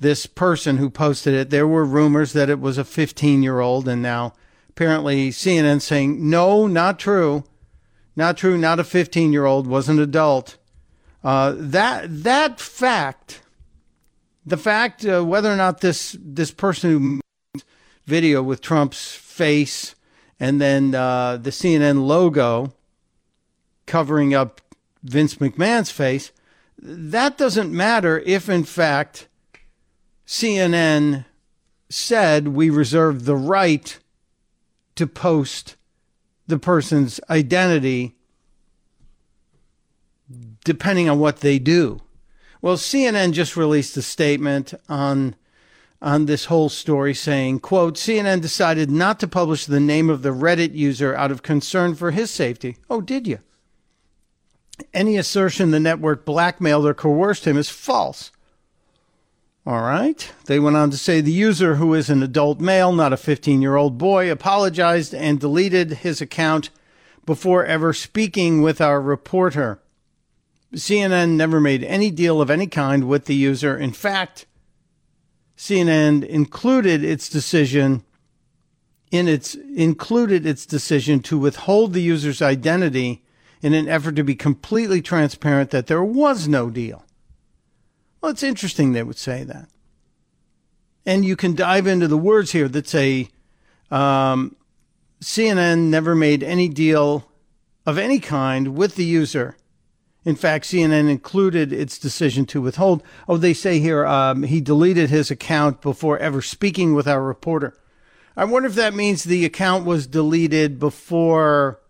this 0.00 0.24
person 0.26 0.78
who 0.78 0.88
posted 0.88 1.34
it. 1.34 1.50
There 1.50 1.68
were 1.68 1.84
rumors 1.84 2.32
that 2.32 2.48
it 2.48 2.60
was 2.60 2.78
a 2.78 2.84
15-year-old 2.84 3.86
and 3.88 4.00
now 4.00 4.32
apparently 4.70 5.30
CNN 5.30 5.80
saying, 5.80 6.28
"No, 6.28 6.66
not 6.66 6.98
true. 6.98 7.44
Not 8.16 8.36
true. 8.36 8.58
Not 8.58 8.80
a 8.80 8.84
15-year-old, 8.84 9.66
was 9.66 9.88
an 9.88 9.98
adult." 9.98 10.58
Uh, 11.24 11.54
that 11.56 12.22
that 12.24 12.60
fact, 12.60 13.42
the 14.44 14.56
fact 14.56 15.06
uh, 15.06 15.22
whether 15.22 15.52
or 15.52 15.56
not 15.56 15.80
this 15.80 16.16
this 16.20 16.50
person 16.50 16.90
who 16.90 17.20
video 18.06 18.42
with 18.42 18.60
Trump's 18.60 19.14
face 19.14 19.94
and 20.40 20.60
then 20.60 20.94
uh, 20.94 21.36
the 21.36 21.50
CNN 21.50 22.04
logo 22.04 22.74
covering 23.86 24.34
up 24.34 24.60
Vince 25.02 25.36
McMahon's 25.36 25.90
face, 25.90 26.32
that 26.78 27.38
doesn't 27.38 27.72
matter 27.72 28.18
if, 28.20 28.48
in 28.48 28.64
fact, 28.64 29.28
CNN 30.26 31.24
said 31.88 32.48
we 32.48 32.70
reserve 32.70 33.24
the 33.24 33.36
right 33.36 33.98
to 34.96 35.06
post 35.06 35.76
the 36.46 36.58
person's 36.58 37.20
identity 37.30 38.16
depending 40.64 41.08
on 41.08 41.18
what 41.18 41.40
they 41.40 41.58
do. 41.58 42.00
Well, 42.60 42.76
CNN 42.76 43.32
just 43.32 43.56
released 43.56 43.96
a 43.96 44.02
statement 44.02 44.74
on 44.88 45.34
on 46.02 46.26
this 46.26 46.46
whole 46.46 46.68
story 46.68 47.14
saying, 47.14 47.60
quote, 47.60 47.94
CNN 47.94 48.42
decided 48.42 48.90
not 48.90 49.20
to 49.20 49.28
publish 49.28 49.64
the 49.64 49.80
name 49.80 50.10
of 50.10 50.22
the 50.22 50.30
Reddit 50.30 50.74
user 50.74 51.14
out 51.14 51.30
of 51.30 51.44
concern 51.44 51.94
for 51.94 52.10
his 52.10 52.30
safety. 52.30 52.76
Oh, 52.90 53.00
did 53.00 53.28
you? 53.28 53.38
Any 54.92 55.16
assertion 55.16 55.70
the 55.70 55.78
network 55.78 56.24
blackmailed 56.24 56.86
or 56.86 56.92
coerced 56.92 57.46
him 57.46 57.56
is 57.56 57.70
false. 57.70 58.32
All 59.64 59.82
right. 59.82 60.28
They 60.46 60.58
went 60.58 60.76
on 60.76 60.90
to 60.90 60.96
say 60.96 61.20
the 61.20 61.30
user, 61.30 61.76
who 61.76 61.94
is 61.94 62.10
an 62.10 62.20
adult 62.20 62.58
male, 62.58 62.92
not 62.92 63.12
a 63.12 63.16
15 63.16 63.62
year 63.62 63.76
old 63.76 63.96
boy, 63.96 64.28
apologized 64.28 65.14
and 65.14 65.38
deleted 65.38 65.98
his 65.98 66.20
account 66.20 66.70
before 67.24 67.64
ever 67.64 67.92
speaking 67.92 68.60
with 68.60 68.80
our 68.80 69.00
reporter. 69.00 69.80
CNN 70.74 71.36
never 71.36 71.60
made 71.60 71.84
any 71.84 72.10
deal 72.10 72.40
of 72.40 72.50
any 72.50 72.66
kind 72.66 73.06
with 73.06 73.26
the 73.26 73.36
user. 73.36 73.76
In 73.76 73.92
fact, 73.92 74.46
CNN 75.62 76.24
included 76.24 77.04
its 77.04 77.28
decision 77.28 78.02
in 79.12 79.28
its 79.28 79.54
included 79.54 80.44
its 80.44 80.66
decision 80.66 81.20
to 81.20 81.38
withhold 81.38 81.92
the 81.92 82.02
user's 82.02 82.42
identity 82.42 83.22
in 83.60 83.72
an 83.72 83.86
effort 83.86 84.16
to 84.16 84.24
be 84.24 84.34
completely 84.34 85.00
transparent 85.00 85.70
that 85.70 85.86
there 85.86 86.02
was 86.02 86.48
no 86.48 86.68
deal. 86.68 87.04
Well, 88.20 88.32
it's 88.32 88.42
interesting 88.42 88.90
they 88.90 89.04
would 89.04 89.18
say 89.18 89.44
that. 89.44 89.68
And 91.06 91.24
you 91.24 91.36
can 91.36 91.54
dive 91.54 91.86
into 91.86 92.08
the 92.08 92.18
words 92.18 92.50
here 92.50 92.66
that 92.66 92.88
say 92.88 93.28
um, 93.88 94.56
CNN 95.20 95.90
never 95.90 96.16
made 96.16 96.42
any 96.42 96.68
deal 96.68 97.30
of 97.86 97.98
any 97.98 98.18
kind 98.18 98.74
with 98.74 98.96
the 98.96 99.04
user. 99.04 99.56
In 100.24 100.36
fact, 100.36 100.66
CNN 100.66 101.10
included 101.10 101.72
its 101.72 101.98
decision 101.98 102.46
to 102.46 102.60
withhold. 102.60 103.02
Oh, 103.28 103.36
they 103.36 103.54
say 103.54 103.80
here 103.80 104.06
um, 104.06 104.44
he 104.44 104.60
deleted 104.60 105.10
his 105.10 105.30
account 105.30 105.80
before 105.80 106.18
ever 106.18 106.40
speaking 106.40 106.94
with 106.94 107.08
our 107.08 107.22
reporter. 107.22 107.76
I 108.36 108.44
wonder 108.44 108.68
if 108.68 108.76
that 108.76 108.94
means 108.94 109.24
the 109.24 109.44
account 109.44 109.84
was 109.84 110.06
deleted 110.06 110.78
before 110.78 111.80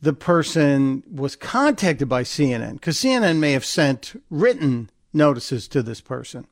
the 0.00 0.12
person 0.12 1.02
was 1.10 1.36
contacted 1.36 2.08
by 2.08 2.22
CNN, 2.22 2.74
because 2.74 2.98
CNN 2.98 3.38
may 3.38 3.52
have 3.52 3.64
sent 3.64 4.20
written 4.30 4.90
notices 5.12 5.68
to 5.68 5.82
this 5.82 6.00
person. 6.00 6.46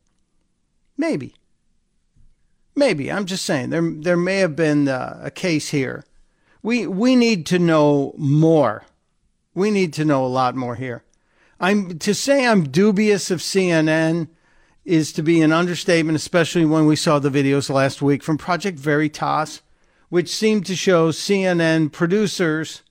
Maybe. 0.96 1.34
Maybe. 2.74 3.10
I'm 3.10 3.26
just 3.26 3.44
saying 3.44 3.70
there 3.70 3.82
there 3.82 4.16
may 4.16 4.38
have 4.38 4.56
been 4.56 4.88
uh, 4.88 5.20
a 5.22 5.30
case 5.30 5.70
here. 5.70 6.04
We 6.62 6.86
we 6.86 7.16
need 7.16 7.44
to 7.46 7.58
know 7.58 8.14
more. 8.16 8.84
We 9.54 9.70
need 9.70 9.92
to 9.94 10.04
know 10.04 10.24
a 10.24 10.28
lot 10.28 10.54
more 10.54 10.76
here. 10.76 11.04
I'm 11.58 11.98
to 11.98 12.14
say 12.14 12.46
I'm 12.46 12.70
dubious 12.70 13.30
of 13.30 13.40
CNN 13.40 14.28
is 14.84 15.12
to 15.12 15.22
be 15.22 15.42
an 15.42 15.52
understatement, 15.52 16.16
especially 16.16 16.64
when 16.64 16.86
we 16.86 16.96
saw 16.96 17.18
the 17.18 17.30
videos 17.30 17.68
last 17.68 18.00
week 18.00 18.22
from 18.22 18.38
Project 18.38 18.78
Veritas, 18.78 19.60
which 20.08 20.34
seemed 20.34 20.66
to 20.66 20.74
show 20.74 21.10
CNN 21.10 21.92
producers 21.92 22.82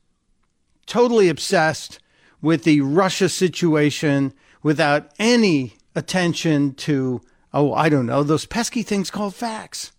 totally 0.86 1.30
obsessed 1.30 2.00
with 2.42 2.64
the 2.64 2.82
Russia 2.82 3.28
situation 3.30 4.34
without 4.62 5.12
any 5.20 5.74
attention 5.96 6.74
to, 6.76 7.22
oh, 7.54 7.74
I 7.74 7.90
don't 7.90 8.06
know, 8.06 8.24
those 8.24 8.46
pesky 8.46 8.84
things 8.84 9.12
called 9.12 9.36
facts. 9.36 9.92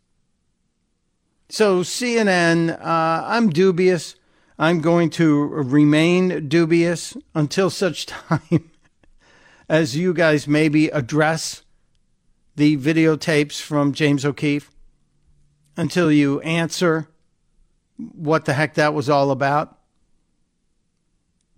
So, 1.48 1.80
CNN, 1.80 2.80
uh, 2.80 3.24
I'm 3.26 3.50
dubious. 3.50 4.14
I'm 4.60 4.82
going 4.82 5.08
to 5.12 5.46
remain 5.46 6.46
dubious 6.46 7.16
until 7.34 7.70
such 7.70 8.04
time 8.06 8.70
as 9.70 9.96
you 9.96 10.12
guys 10.12 10.46
maybe 10.46 10.88
address 10.88 11.62
the 12.56 12.76
videotapes 12.76 13.58
from 13.58 13.94
James 13.94 14.22
O'Keefe, 14.22 14.70
until 15.78 16.12
you 16.12 16.42
answer 16.42 17.08
what 17.96 18.44
the 18.44 18.52
heck 18.52 18.74
that 18.74 18.92
was 18.92 19.08
all 19.08 19.30
about. 19.30 19.78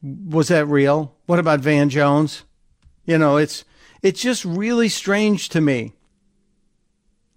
Was 0.01 0.47
that 0.47 0.67
real? 0.67 1.17
What 1.27 1.41
about 1.41 1.59
Van 1.59 1.89
Jones? 1.89 2.45
You 3.05 3.19
know, 3.19 3.37
it's 3.37 3.65
it's 4.01 4.21
just 4.21 4.45
really 4.45 4.89
strange 4.89 5.49
to 5.49 5.61
me. 5.61 5.95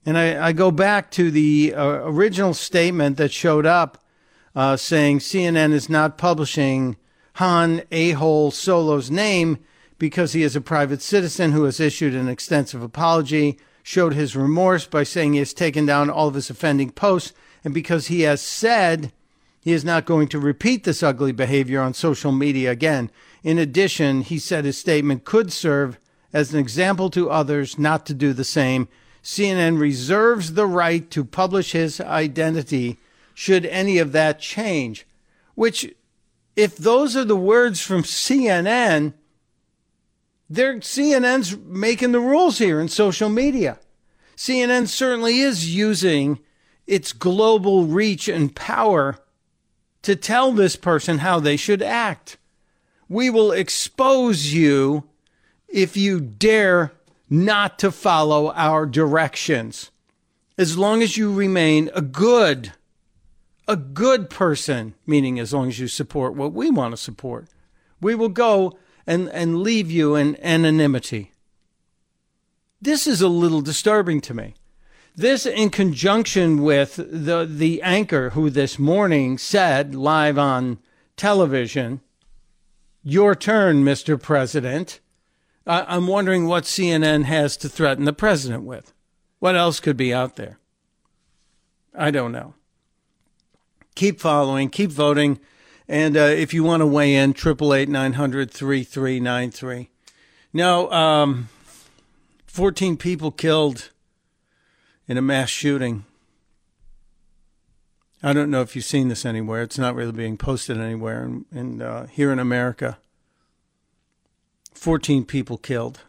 And 0.06 0.16
I, 0.16 0.50
I 0.50 0.52
go 0.52 0.70
back 0.70 1.10
to 1.12 1.32
the 1.32 1.74
uh, 1.76 2.02
original 2.04 2.54
statement 2.54 3.18
that 3.18 3.32
showed 3.32 3.66
up 3.66 4.05
uh, 4.56 4.78
saying 4.78 5.20
CNN 5.20 5.72
is 5.74 5.90
not 5.90 6.18
publishing 6.18 6.96
Han 7.34 7.82
A-hole 7.92 8.52
Solo's 8.52 9.12
name 9.12 9.60
because 9.98 10.34
he 10.34 10.44
is 10.44 10.56
a 10.56 10.62
private 10.62 11.02
citizen 11.02 11.52
who 11.52 11.64
has 11.66 11.80
issued 11.80 12.14
an 12.14 12.30
extensive 12.30 12.82
apology, 12.82 13.58
showed 13.84 14.14
his 14.14 14.36
remorse 14.36 14.86
by 14.86 15.04
saying 15.04 15.34
he 15.34 15.40
has 15.40 15.54
taken 15.54 15.86
down 15.86 16.10
all 16.10 16.28
of 16.28 16.34
his 16.34 16.50
offending 16.50 16.92
posts, 16.92 17.34
and 17.64 17.74
because 17.74 18.08
he 18.08 18.22
has 18.22 18.42
said 18.42 19.12
he 19.62 19.72
is 19.72 19.84
not 19.84 20.06
going 20.06 20.28
to 20.28 20.40
repeat 20.40 20.84
this 20.84 21.02
ugly 21.02 21.32
behavior 21.32 21.82
on 21.82 21.94
social 21.94 22.32
media 22.32 22.72
again. 22.72 23.10
In 23.44 23.58
addition, 23.58 24.22
he 24.22 24.38
said 24.38 24.64
his 24.64 24.78
statement 24.78 25.26
could 25.26 25.52
serve 25.52 26.00
as 26.32 26.54
an 26.54 26.60
example 26.60 27.10
to 27.10 27.30
others 27.30 27.80
not 27.80 28.06
to 28.06 28.14
do 28.14 28.32
the 28.32 28.44
same. 28.44 28.88
CNN 29.24 29.80
reserves 29.80 30.54
the 30.54 30.68
right 30.68 31.10
to 31.10 31.26
publish 31.26 31.72
his 31.72 32.00
identity 32.00 33.00
should 33.36 33.68
any 33.68 34.00
of 34.00 34.14
that 34.14 34.40
change. 34.40 35.06
Which, 35.54 35.94
if 36.56 36.76
those 36.76 37.16
are 37.16 37.26
the 37.26 37.36
words 37.36 37.82
from 37.82 38.02
CNN, 38.02 39.14
they're 40.50 40.80
CNN's 40.80 41.56
making 41.58 42.14
the 42.14 42.20
rules 42.20 42.58
here 42.58 42.80
in 42.80 42.88
social 42.88 43.30
media. 43.30 43.78
CNN 44.36 44.88
certainly 44.88 45.40
is 45.40 45.76
using 45.76 46.40
its 46.88 47.14
global 47.14 47.86
reach 47.86 48.28
and 48.28 48.56
power 48.56 49.18
to 50.02 50.16
tell 50.16 50.52
this 50.52 50.76
person 50.76 51.20
how 51.20 51.40
they 51.40 51.58
should 51.58 51.82
act. 51.82 52.38
We 53.10 53.30
will 53.30 53.52
expose 53.52 54.54
you 54.54 55.04
if 55.68 55.98
you 55.98 56.20
dare 56.20 56.94
not 57.30 57.80
to 57.80 57.92
follow 57.92 58.52
our 58.52 58.86
directions. 58.86 59.92
As 60.58 60.78
long 60.78 61.02
as 61.02 61.18
you 61.18 61.34
remain 61.34 61.90
a 61.94 62.02
good, 62.02 62.74
a 63.68 63.76
good 63.76 64.30
person, 64.30 64.94
meaning 65.06 65.40
as 65.40 65.54
long 65.54 65.70
as 65.70 65.80
you 65.80 65.88
support 65.88 66.36
what 66.36 66.54
we 66.54 66.70
want 66.70 66.94
to 66.94 66.98
support, 66.98 67.48
we 68.00 68.16
will 68.16 68.30
go 68.30 68.78
and, 69.08 69.30
and 69.30 69.62
leave 69.62 69.90
you 69.90 70.16
in 70.16 70.38
anonymity. 70.42 71.32
This 72.82 73.08
is 73.08 73.22
a 73.22 73.28
little 73.28 73.62
disturbing 73.62 74.22
to 74.22 74.34
me. 74.34 74.56
This, 75.16 75.46
in 75.46 75.70
conjunction 75.70 76.62
with 76.62 76.98
the 76.98 77.48
the 77.50 77.82
anchor 77.82 78.32
who 78.32 78.50
this 78.50 78.78
morning 78.78 79.38
said 79.38 79.96
live 79.96 80.38
on 80.38 80.80
television, 81.16 82.02
"Your 83.02 83.34
turn, 83.34 83.86
Mr. 83.86 84.22
President." 84.22 85.00
Uh, 85.66 85.86
I'm 85.88 86.08
wondering 86.08 86.48
what 86.48 86.66
CNN 86.66 87.24
has 87.24 87.56
to 87.58 87.70
threaten 87.70 88.04
the 88.04 88.14
president 88.14 88.66
with. 88.66 88.94
What 89.40 89.56
else 89.56 89.80
could 89.80 89.98
be 89.98 90.14
out 90.14 90.36
there? 90.36 90.60
I 91.98 92.12
don't 92.12 92.34
know. 92.34 92.56
Keep 93.96 94.20
following, 94.20 94.70
keep 94.70 94.92
voting, 94.92 95.40
and 95.88 96.18
uh, 96.18 96.22
if 96.22 96.54
you 96.54 96.64
want 96.64 96.82
to 96.82 96.88
weigh 96.88 97.16
in, 97.16 97.34
triple 97.34 97.74
eight 97.74 97.90
nine 97.90 98.14
hundred 98.14 98.52
three 98.52 98.84
three 98.84 99.20
nine 99.20 99.52
three. 99.52 99.90
Now, 100.52 100.90
um, 100.92 101.50
fourteen 102.46 102.98
people 102.98 103.32
killed 103.32 103.90
in 105.08 105.18
a 105.18 105.22
mass 105.22 105.50
shooting. 105.50 106.06
I 108.24 108.34
don't 108.34 108.50
know 108.50 108.62
if 108.62 108.76
you've 108.76 108.86
seen 108.86 109.08
this 109.08 109.26
anywhere. 109.26 109.62
It's 109.62 109.78
not 109.78 109.94
really 109.94 110.12
being 110.12 110.36
posted 110.36 110.80
anywhere. 110.80 111.30
And 111.52 111.82
uh, 111.82 112.06
here 112.08 112.32
in 112.32 112.40
America, 112.40 112.98
14 114.74 115.26
people 115.26 115.58
killed, 115.60 116.02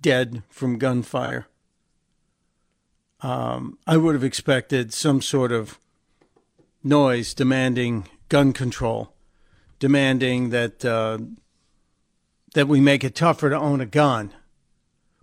dead 0.00 0.42
from 0.48 0.76
gunfire. 0.76 1.46
Um, 3.20 3.78
I 3.86 3.96
would 3.96 4.14
have 4.14 4.24
expected 4.24 4.92
some 4.92 5.22
sort 5.22 5.52
of 5.52 5.78
noise 6.82 7.34
demanding 7.34 8.08
gun 8.28 8.52
control, 8.52 9.14
demanding 9.78 10.50
that 10.50 10.84
uh, 10.84 11.18
that 12.54 12.68
we 12.68 12.80
make 12.80 13.04
it 13.04 13.14
tougher 13.14 13.50
to 13.50 13.58
own 13.58 13.80
a 13.80 13.86
gun. 13.86 14.32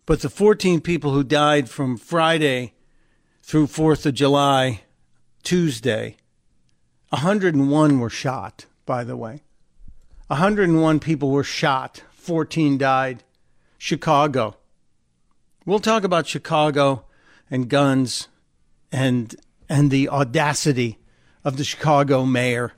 But 0.05 0.21
the 0.21 0.29
14 0.29 0.79
people 0.81 1.11
who 1.11 1.23
died 1.23 1.69
from 1.69 1.97
Friday 1.97 2.73
through 3.43 3.67
4th 3.67 4.05
of 4.05 4.13
July, 4.13 4.83
Tuesday, 5.43 6.15
101 7.09 7.99
were 7.99 8.09
shot, 8.09 8.65
by 8.85 9.03
the 9.03 9.17
way. 9.17 9.43
101 10.27 10.99
people 10.99 11.31
were 11.31 11.43
shot, 11.43 12.03
14 12.13 12.77
died. 12.77 13.23
Chicago. 13.77 14.57
We'll 15.65 15.79
talk 15.79 16.03
about 16.03 16.27
Chicago 16.27 17.05
and 17.49 17.69
guns 17.69 18.27
and 18.91 19.35
and 19.69 19.91
the 19.91 20.09
audacity 20.09 20.97
of 21.47 21.55
the 21.55 21.63
Chicago 21.63 22.25
mayor 22.25 22.73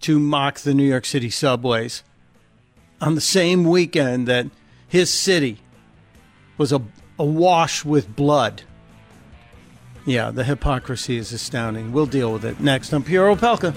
to 0.00 0.18
mock 0.18 0.60
the 0.60 0.72
New 0.72 0.88
York 0.88 1.04
City 1.04 1.28
subways 1.28 2.02
on 3.00 3.14
the 3.14 3.20
same 3.20 3.64
weekend 3.64 4.26
that 4.26 4.46
his 4.88 5.12
city 5.12 5.60
was 6.56 6.72
a, 6.72 6.80
awash 7.18 7.84
with 7.84 8.16
blood 8.16 8.62
yeah, 10.08 10.30
the 10.30 10.42
hypocrisy 10.42 11.18
is 11.18 11.32
astounding. 11.32 11.92
We'll 11.92 12.06
deal 12.06 12.32
with 12.32 12.42
it 12.46 12.60
next 12.60 12.94
on 12.94 13.02
Pure 13.02 13.36
Opelka. 13.36 13.76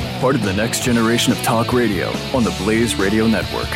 Part 0.21 0.35
of 0.35 0.43
the 0.43 0.53
next 0.53 0.83
generation 0.83 1.33
of 1.33 1.39
talk 1.39 1.73
radio 1.73 2.09
on 2.31 2.43
the 2.43 2.55
Blaze 2.59 2.93
Radio 2.93 3.25
Network. 3.25 3.67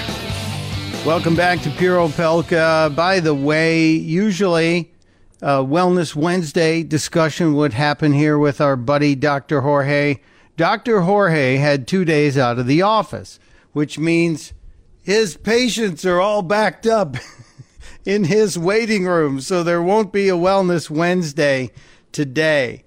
Welcome 1.03 1.35
back 1.35 1.59
to 1.61 1.71
Pure 1.71 2.07
Opelka. 2.07 2.95
By 2.95 3.19
the 3.19 3.33
way, 3.33 3.87
usually 3.87 4.93
uh, 5.41 5.61
Wellness 5.61 6.13
Wednesday 6.13 6.83
discussion 6.83 7.55
would 7.55 7.73
happen 7.73 8.13
here 8.13 8.37
with 8.37 8.61
our 8.61 8.75
buddy 8.75 9.15
Dr. 9.15 9.61
Jorge. 9.61 10.17
Dr. 10.55 11.01
Jorge 11.01 11.55
had 11.55 11.87
two 11.87 12.05
days 12.05 12.37
out 12.37 12.59
of 12.59 12.67
the 12.67 12.83
office, 12.83 13.39
which 13.73 13.97
means 13.97 14.53
his 15.01 15.35
patients 15.37 16.05
are 16.05 16.21
all 16.21 16.43
backed 16.43 16.85
up 16.85 17.17
in 18.05 18.25
his 18.25 18.55
waiting 18.55 19.07
room, 19.07 19.41
so 19.41 19.63
there 19.63 19.81
won't 19.81 20.13
be 20.13 20.29
a 20.29 20.33
Wellness 20.33 20.91
Wednesday 20.91 21.71
today. 22.11 22.84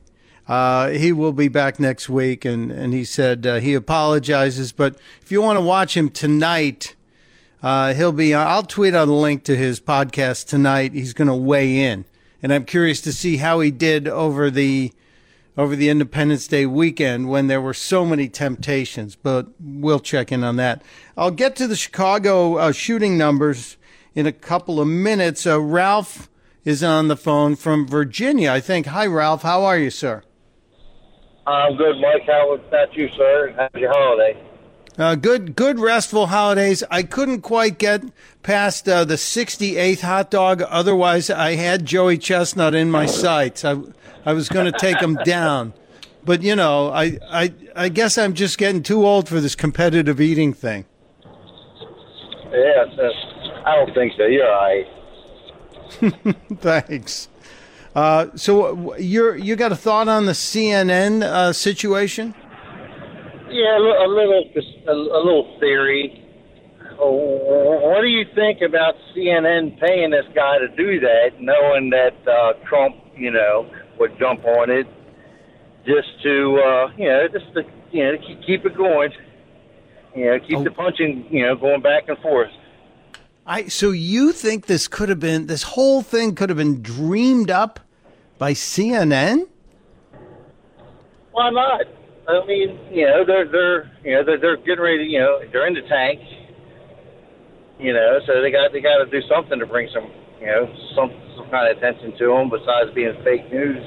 Uh, 0.49 0.89
he 0.89 1.13
will 1.13 1.35
be 1.35 1.49
back 1.49 1.79
next 1.79 2.09
week, 2.09 2.45
and, 2.45 2.73
and 2.73 2.95
he 2.95 3.05
said 3.05 3.47
uh, 3.47 3.57
he 3.57 3.75
apologizes. 3.75 4.73
But 4.73 4.97
if 5.21 5.31
you 5.31 5.43
want 5.43 5.59
to 5.59 5.65
watch 5.65 5.95
him 5.95 6.09
tonight, 6.09 6.97
uh, 7.63 7.93
he'll 7.93 8.13
be. 8.13 8.35
I'll 8.35 8.63
tweet 8.63 8.95
out 8.95 9.09
a 9.09 9.13
link 9.13 9.45
to 9.45 9.57
his 9.57 9.79
podcast 9.79 10.47
tonight. 10.47 10.95
He's 10.95 11.13
going 11.13 11.29
to 11.29 11.35
weigh 11.35 11.79
in, 11.79 12.07
and 12.43 12.53
I'm 12.53 12.65
curious 12.65 13.03
to 13.03 13.13
see 13.13 13.37
how 13.37 13.61
he 13.61 13.71
did 13.71 14.09
over 14.09 14.51
the 14.51 14.93
over 15.59 15.77
the 15.77 15.91
Independence 15.91 16.47
Day 16.47 16.65
weekend 16.65 17.29
when 17.29 17.49
there 17.49 17.61
were 17.61 17.75
so 17.75 18.07
many 18.07 18.29
temptations. 18.29 19.17
But 19.17 19.49
we'll 19.61 20.01
check 20.01 20.33
in 20.33 20.45
on 20.45 20.57
that. 20.57 20.83
I'll 21.15 21.31
get 21.31 21.57
to 21.57 21.67
the 21.67 21.77
Chicago 21.77 22.57
uh, 22.57 22.73
shooting 22.73 23.19
numbers 23.19 23.77
in 24.15 24.27
a 24.27 24.33
couple 24.33 24.81
of 24.81 24.89
minutes. 24.89 25.47
Uh, 25.47 25.61
Ralph 25.61 26.31
is 26.65 26.83
on 26.83 27.09
the 27.09 27.17
phone 27.17 27.55
from 27.55 27.87
Virginia, 27.87 28.51
I 28.51 28.61
think. 28.61 28.87
Hi, 28.87 29.07
Ralph. 29.07 29.43
How 29.43 29.65
are 29.65 29.77
you, 29.79 29.91
sir? 29.91 30.23
I'm 31.49 31.77
good, 31.77 31.97
Mike. 32.01 32.27
How 32.27 32.53
about 32.53 32.95
you, 32.95 33.09
sir? 33.17 33.55
How's 33.57 33.81
your 33.81 33.91
holiday? 33.91 34.39
Uh, 34.99 35.15
good, 35.15 35.57
good 35.57 35.79
restful 35.79 36.27
holidays. 36.27 36.85
I 36.91 37.05
couldn't 37.05 37.41
quite 37.41 37.79
get 37.79 38.03
past 38.43 38.87
uh, 38.89 39.05
the 39.05 39.15
68th 39.15 40.01
hot 40.01 40.31
dog. 40.31 40.61
Otherwise, 40.63 41.31
I 41.31 41.55
had 41.55 41.87
Joey 41.87 42.19
Chestnut 42.19 42.75
in 42.75 42.91
my 42.91 43.07
sights. 43.07 43.65
I, 43.65 43.79
I 44.27 44.35
was 44.35 44.49
going 44.51 44.71
to 44.71 44.79
take 44.79 45.01
him 45.01 45.15
down, 45.25 45.73
but 46.25 46.43
you 46.43 46.55
know, 46.55 46.91
I, 46.91 47.19
I, 47.31 47.55
I 47.75 47.89
guess 47.89 48.19
I'm 48.19 48.35
just 48.35 48.59
getting 48.59 48.83
too 48.83 49.07
old 49.07 49.29
for 49.29 49.41
this 49.41 49.55
competitive 49.55 50.21
eating 50.21 50.53
thing. 50.53 50.85
Yes, 52.53 52.89
uh, 52.99 53.11
I 53.65 53.77
don't 53.77 53.95
think 53.95 54.13
so. 54.19 54.25
You're 54.25 54.53
all 54.53 54.61
right. 54.61 54.87
Thanks. 56.59 57.29
Uh, 57.95 58.27
so 58.37 58.95
you're 58.97 59.37
you 59.37 59.57
got 59.57 59.73
a 59.73 59.77
thought 59.77 60.09
on 60.09 60.27
the 60.27 60.33
CNN 60.33 61.23
uh, 61.23 61.53
situation? 61.53 62.35
Yeah, 63.51 63.79
a 63.79 63.81
little, 63.81 64.05
a 64.05 64.09
little, 64.15 64.45
just 64.55 64.69
a, 64.87 64.93
a 64.93 65.21
little 65.25 65.57
theory. 65.59 66.25
Oh, 67.01 67.91
What 67.91 68.03
do 68.03 68.09
you 68.09 68.25
think 68.35 68.61
about 68.61 68.95
CNN 69.17 69.79
paying 69.81 70.11
this 70.11 70.27
guy 70.35 70.59
to 70.59 70.69
do 70.69 71.01
that, 71.01 71.41
knowing 71.41 71.91
that 71.91 72.15
uh, 72.29 72.53
Trump, 72.69 72.97
you 73.17 73.31
know, 73.31 73.71
would 73.99 74.19
jump 74.19 74.45
on 74.45 74.69
it 74.71 74.87
just 75.87 76.09
to, 76.25 76.61
uh, 76.63 76.91
you 76.99 77.09
know, 77.09 77.27
just 77.33 77.53
to, 77.55 77.63
you 77.91 78.05
know, 78.05 78.13
to 78.13 78.19
keep, 78.19 78.43
keep 78.45 78.67
it 78.67 78.77
going. 78.77 79.11
You 80.15 80.25
know, 80.27 80.39
keep 80.41 80.59
Oh. 80.59 80.65
the 80.65 80.71
punching, 80.71 81.29
you 81.31 81.47
know, 81.47 81.55
going 81.57 81.81
back 81.81 82.09
and 82.09 82.19
forth. 82.19 82.51
I 83.49 83.69
so 83.69 83.91
you 83.93 84.33
think 84.33 84.67
this 84.67 84.87
could 84.89 85.09
have 85.09 85.21
been 85.21 85.47
this 85.47 85.63
whole 85.63 86.03
thing 86.03 86.35
could 86.35 86.51
have 86.51 86.59
been 86.59 86.83
dreamed 86.83 87.51
up 87.51 87.81
by 88.37 88.53
CNN? 88.53 89.49
Why 91.33 91.49
not? 91.51 91.81
I 92.29 92.45
mean, 92.47 92.79
you 92.93 93.07
know, 93.07 93.25
they're 93.25 93.49
they're 93.49 93.91
you 94.05 94.13
know 94.13 94.25
they're 94.25 94.39
they're 94.39 94.57
getting 94.59 94.81
ready. 94.85 95.05
You 95.05 95.21
know, 95.21 95.41
they're 95.51 95.67
in 95.67 95.73
the 95.73 95.81
tank. 95.83 96.21
You 97.81 97.95
know, 97.95 98.21
so 98.27 98.43
they 98.43 98.51
got 98.51 98.71
they 98.73 98.83
got 98.83 99.03
to 99.03 99.07
do 99.11 99.27
something 99.27 99.59
to 99.59 99.65
bring 99.65 99.89
some 99.95 100.11
you 100.41 100.47
know 100.47 100.71
some 100.95 101.11
some 101.35 101.49
kind 101.49 101.71
of 101.71 101.79
attention 101.79 102.19
to 102.19 102.27
them 102.27 102.51
besides 102.51 102.91
being 102.95 103.15
fake 103.25 103.51
news. 103.51 103.83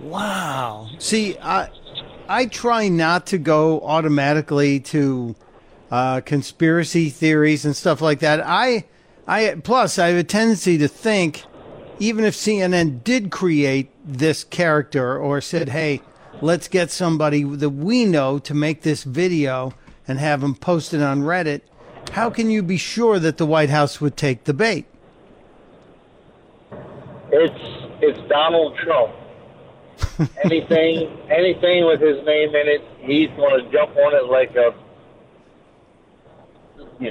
Wow. 0.00 0.90
See, 0.98 1.38
I 1.38 1.70
I 2.28 2.46
try 2.46 2.88
not 2.88 3.26
to 3.28 3.38
go 3.38 3.80
automatically 3.80 4.80
to 4.80 5.34
uh, 5.90 6.20
conspiracy 6.20 7.10
theories 7.10 7.64
and 7.64 7.76
stuff 7.76 8.00
like 8.00 8.20
that. 8.20 8.40
I 8.44 8.84
I 9.26 9.56
plus 9.62 9.98
I 9.98 10.08
have 10.08 10.18
a 10.18 10.24
tendency 10.24 10.78
to 10.78 10.88
think 10.88 11.44
even 11.98 12.24
if 12.24 12.34
CNN 12.34 13.04
did 13.04 13.30
create 13.30 13.90
this 14.04 14.44
character 14.44 15.16
or 15.16 15.40
said, 15.40 15.70
"Hey, 15.70 16.02
let's 16.40 16.68
get 16.68 16.90
somebody 16.90 17.44
that 17.44 17.70
we 17.70 18.04
know 18.04 18.38
to 18.40 18.54
make 18.54 18.82
this 18.82 19.04
video 19.04 19.74
and 20.06 20.18
have 20.18 20.40
them 20.40 20.54
posted 20.54 21.00
on 21.00 21.22
Reddit," 21.22 21.62
how 22.12 22.30
can 22.30 22.50
you 22.50 22.62
be 22.62 22.76
sure 22.76 23.18
that 23.18 23.38
the 23.38 23.46
White 23.46 23.70
House 23.70 24.00
would 24.00 24.16
take 24.16 24.44
the 24.44 24.54
bait? 24.54 24.86
It's 27.30 27.90
it's 28.00 28.28
Donald 28.28 28.76
Trump. 28.78 29.12
anything 30.44 31.08
anything 31.30 31.86
with 31.86 32.00
his 32.00 32.24
name 32.24 32.50
in 32.50 32.68
it, 32.68 32.82
he's 32.98 33.28
going 33.36 33.64
to 33.64 33.70
jump 33.70 33.96
on 33.96 34.14
it 34.14 34.26
like 34.30 34.54
a 34.56 34.74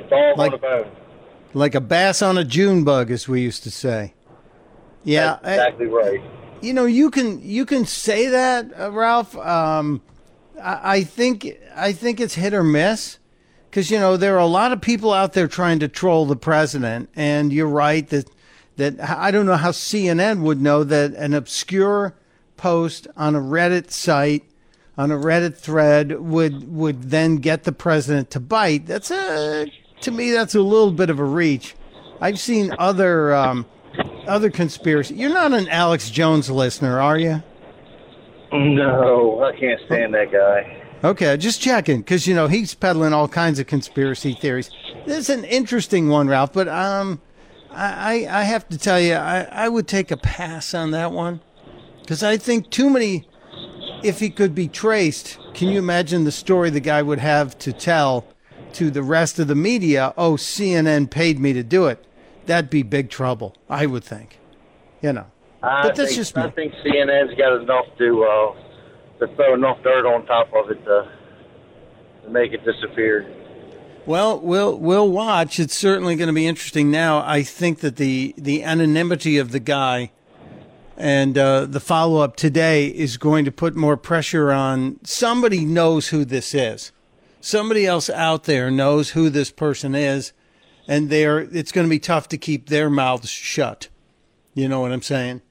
know, 0.01 0.07
dog 0.07 0.37
Like- 0.37 0.51
on 0.53 0.59
a 0.59 0.61
bone. 0.61 0.91
Like 1.55 1.75
a 1.75 1.81
bass 1.81 2.21
on 2.23 2.37
a 2.37 2.43
June 2.43 2.83
bug, 2.83 3.11
as 3.11 3.27
we 3.27 3.41
used 3.41 3.61
to 3.63 3.69
say. 3.71 4.13
Yeah, 5.03 5.37
That's 5.43 5.47
exactly 5.57 5.85
right. 5.87 6.21
you 6.61 6.73
know 6.73 6.85
you 6.85 7.11
can 7.11 7.41
you 7.43 7.65
can 7.65 7.85
say 7.85 8.27
that 8.27 8.71
uh, 8.79 8.89
ralph 8.91 9.35
um 9.37 10.01
I, 10.61 10.79
I 10.97 11.03
think 11.03 11.45
i 11.75 11.91
think 11.91 12.21
it's 12.21 12.35
hit 12.35 12.53
or 12.53 12.63
miss 12.63 13.19
because 13.69 13.91
you 13.91 13.99
know 13.99 14.15
there 14.15 14.35
are 14.35 14.39
a 14.39 14.45
lot 14.45 14.71
of 14.71 14.79
people 14.79 15.11
out 15.13 15.33
there 15.33 15.47
trying 15.49 15.79
to 15.79 15.89
troll 15.89 16.25
the 16.25 16.37
president 16.37 17.09
and 17.17 17.51
you're 17.51 17.67
right 17.67 18.07
that 18.09 18.29
that 18.77 18.97
i 19.01 19.29
don't 19.29 19.45
know 19.45 19.57
how 19.57 19.71
cnn 19.71 20.41
would 20.41 20.61
know 20.61 20.85
that 20.85 21.11
an 21.15 21.33
obscure 21.33 22.15
post 22.55 23.07
on 23.17 23.35
a 23.35 23.41
reddit 23.41 23.91
site 23.91 24.43
on 24.97 25.11
a 25.11 25.17
reddit 25.17 25.57
thread 25.57 26.21
would 26.21 26.73
would 26.73 27.03
then 27.11 27.35
get 27.35 27.65
the 27.65 27.73
president 27.73 28.31
to 28.31 28.39
bite 28.39 28.85
that's 28.85 29.11
a 29.11 29.69
to 30.03 30.11
me 30.11 30.31
that's 30.31 30.55
a 30.55 30.61
little 30.61 30.91
bit 30.91 31.09
of 31.09 31.19
a 31.19 31.23
reach 31.23 31.75
i've 32.21 32.39
seen 32.39 32.73
other 32.77 33.33
um 33.33 33.65
other 34.27 34.49
conspiracy. 34.49 35.15
You're 35.15 35.33
not 35.33 35.53
an 35.53 35.67
Alex 35.69 36.09
Jones 36.09 36.49
listener, 36.49 36.99
are 36.99 37.17
you? 37.17 37.43
No, 38.51 39.43
I 39.43 39.57
can't 39.57 39.79
stand 39.85 40.13
that 40.13 40.31
guy. 40.31 40.81
Okay, 41.03 41.35
just 41.37 41.61
checking 41.61 41.99
because 41.99 42.27
you 42.27 42.35
know 42.35 42.47
he's 42.47 42.73
peddling 42.73 43.13
all 43.13 43.27
kinds 43.27 43.59
of 43.59 43.67
conspiracy 43.67 44.33
theories. 44.33 44.69
This 45.05 45.17
is 45.17 45.29
an 45.29 45.43
interesting 45.43 46.07
one, 46.07 46.27
Ralph, 46.27 46.53
but 46.53 46.67
um, 46.67 47.21
I 47.71 48.27
I, 48.29 48.43
have 48.43 48.69
to 48.69 48.77
tell 48.77 49.01
you, 49.01 49.15
I, 49.15 49.41
I 49.51 49.69
would 49.69 49.87
take 49.87 50.11
a 50.11 50.17
pass 50.17 50.73
on 50.73 50.91
that 50.91 51.11
one 51.11 51.41
because 52.01 52.23
I 52.23 52.37
think 52.37 52.69
too 52.69 52.89
many. 52.89 53.27
If 54.01 54.19
he 54.19 54.29
could 54.29 54.53
be 54.53 54.67
traced, 54.67 55.39
can 55.53 55.69
you 55.69 55.79
imagine 55.79 56.25
the 56.25 56.31
story 56.31 56.69
the 56.69 56.81
guy 56.81 57.01
would 57.01 57.19
have 57.19 57.57
to 57.59 57.71
tell 57.71 58.25
to 58.75 58.91
the 58.91 59.03
rest 59.03 59.39
of 59.39 59.47
the 59.47 59.55
media? 59.55 60.13
Oh, 60.17 60.33
CNN 60.33 61.09
paid 61.09 61.39
me 61.39 61.53
to 61.53 61.63
do 61.63 61.87
it. 61.87 62.03
That'd 62.45 62.69
be 62.69 62.83
big 62.83 63.09
trouble, 63.09 63.55
I 63.69 63.85
would 63.85 64.03
think. 64.03 64.39
You 65.01 65.13
know. 65.13 65.27
I 65.61 65.83
But 65.83 65.95
that's 65.95 66.09
think, 66.09 66.17
just 66.17 66.37
I 66.37 66.49
think 66.49 66.73
CNN's 66.85 67.37
got 67.37 67.61
enough 67.61 67.85
to 67.97 68.23
uh, 68.23 69.25
to 69.25 69.35
throw 69.35 69.53
enough 69.53 69.81
dirt 69.83 70.05
on 70.05 70.25
top 70.25 70.53
of 70.53 70.69
it 70.69 70.83
to, 70.83 71.09
to 72.23 72.29
make 72.29 72.51
it 72.51 72.65
disappear. 72.65 73.25
Well, 74.05 74.39
we'll 74.41 74.77
we'll 74.77 75.09
watch. 75.09 75.59
It's 75.59 75.75
certainly 75.75 76.17
going 76.17 76.27
to 76.27 76.33
be 76.33 76.45
interesting. 76.45 76.91
Now, 76.91 77.23
I 77.25 77.43
think 77.43 77.79
that 77.79 77.95
the 77.95 78.35
the 78.37 78.63
anonymity 78.63 79.37
of 79.37 79.51
the 79.51 79.61
guy 79.61 80.11
and 80.97 81.37
uh, 81.37 81.65
the 81.65 81.79
follow 81.79 82.21
up 82.21 82.35
today 82.35 82.87
is 82.87 83.17
going 83.17 83.45
to 83.45 83.51
put 83.51 83.75
more 83.75 83.97
pressure 83.97 84.51
on 84.51 84.99
somebody 85.03 85.63
knows 85.63 86.09
who 86.09 86.25
this 86.25 86.53
is. 86.53 86.91
Somebody 87.45 87.85
else 87.85 88.09
out 88.09 88.45
there 88.45 88.71
knows 88.71 89.09
who 89.09 89.29
this 89.29 89.51
person 89.51 89.95
is, 89.95 90.31
and 90.87 91.09
they're 91.09 91.39
it's 91.39 91.73
going 91.73 91.85
to 91.85 91.89
be 91.89 91.99
tough 91.99 92.29
to 92.29 92.37
keep 92.37 92.69
their 92.69 92.89
mouths 92.89 93.29
shut. 93.29 93.89
You 94.53 94.69
know 94.69 94.79
what 94.79 94.93
I'm 94.93 95.01
saying? 95.01 95.41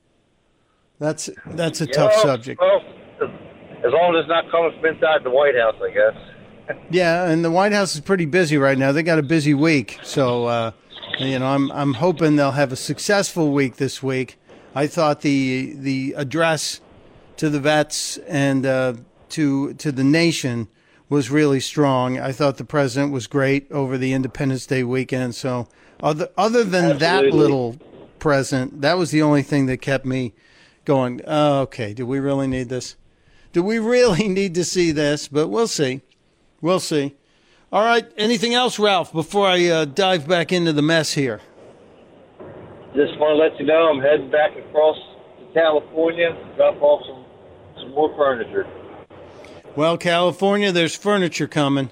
That's 0.98 1.28
that's 1.48 1.82
a 1.82 1.86
tough 1.86 2.14
subject. 2.14 2.62
Well, 2.62 2.80
as 3.20 3.92
long 3.92 4.16
as 4.16 4.20
it's 4.20 4.28
not 4.30 4.50
coming 4.50 4.72
from 4.80 4.86
inside 4.86 5.22
the 5.22 5.28
White 5.28 5.54
House, 5.54 5.74
I 5.82 5.90
guess. 5.90 6.78
Yeah, 6.90 7.28
and 7.28 7.44
the 7.44 7.50
White 7.50 7.72
House 7.72 7.94
is 7.94 8.00
pretty 8.00 8.24
busy 8.24 8.56
right 8.56 8.78
now. 8.78 8.92
They 8.92 9.02
got 9.02 9.18
a 9.18 9.22
busy 9.22 9.52
week, 9.52 9.98
so 10.02 10.46
uh, 10.46 10.70
you 11.18 11.38
know, 11.38 11.46
I'm 11.46 11.70
I'm 11.72 11.92
hoping 11.92 12.36
they'll 12.36 12.52
have 12.52 12.72
a 12.72 12.76
successful 12.76 13.52
week 13.52 13.76
this 13.76 14.02
week. 14.02 14.38
I 14.74 14.86
thought 14.86 15.20
the 15.20 15.74
the 15.76 16.14
address 16.16 16.80
to 17.36 17.50
the 17.50 17.60
vets 17.60 18.16
and 18.16 18.64
uh, 18.64 18.94
to 19.30 19.74
to 19.74 19.92
the 19.92 20.04
nation 20.04 20.68
was 21.12 21.30
really 21.30 21.60
strong. 21.60 22.18
I 22.18 22.32
thought 22.32 22.56
the 22.56 22.64
president 22.64 23.12
was 23.12 23.26
great 23.26 23.70
over 23.70 23.98
the 23.98 24.14
Independence 24.14 24.64
Day 24.64 24.82
weekend. 24.82 25.34
So 25.34 25.68
other 26.02 26.30
other 26.38 26.64
than 26.64 26.96
that 26.98 27.26
little 27.26 27.76
present, 28.18 28.80
that 28.80 28.96
was 28.96 29.10
the 29.10 29.20
only 29.20 29.42
thing 29.42 29.66
that 29.66 29.82
kept 29.82 30.06
me 30.06 30.32
going. 30.86 31.20
Oh, 31.26 31.60
okay, 31.60 31.92
do 31.92 32.06
we 32.06 32.18
really 32.18 32.46
need 32.46 32.70
this? 32.70 32.96
Do 33.52 33.62
we 33.62 33.78
really 33.78 34.26
need 34.38 34.54
to 34.54 34.64
see 34.64 34.90
this? 34.90 35.28
But 35.28 35.48
we'll 35.48 35.68
see. 35.68 36.00
We'll 36.62 36.80
see. 36.80 37.14
All 37.70 37.84
right. 37.84 38.10
Anything 38.16 38.54
else, 38.54 38.78
Ralph, 38.78 39.12
before 39.12 39.46
I 39.46 39.66
uh, 39.66 39.84
dive 39.84 40.26
back 40.26 40.50
into 40.50 40.72
the 40.72 40.80
mess 40.80 41.12
here? 41.12 41.42
Just 42.96 43.18
want 43.18 43.36
to 43.36 43.44
let 43.50 43.60
you 43.60 43.66
know 43.66 43.90
I'm 43.90 44.00
heading 44.00 44.30
back 44.30 44.56
across 44.56 44.96
to 45.40 45.44
California, 45.52 46.30
to 46.30 46.56
drop 46.56 46.80
off 46.80 47.02
some 47.06 47.26
some 47.82 47.90
more 47.90 48.16
furniture. 48.16 48.66
Well, 49.74 49.96
California, 49.96 50.70
there's 50.70 50.94
furniture 50.94 51.48
coming. 51.48 51.90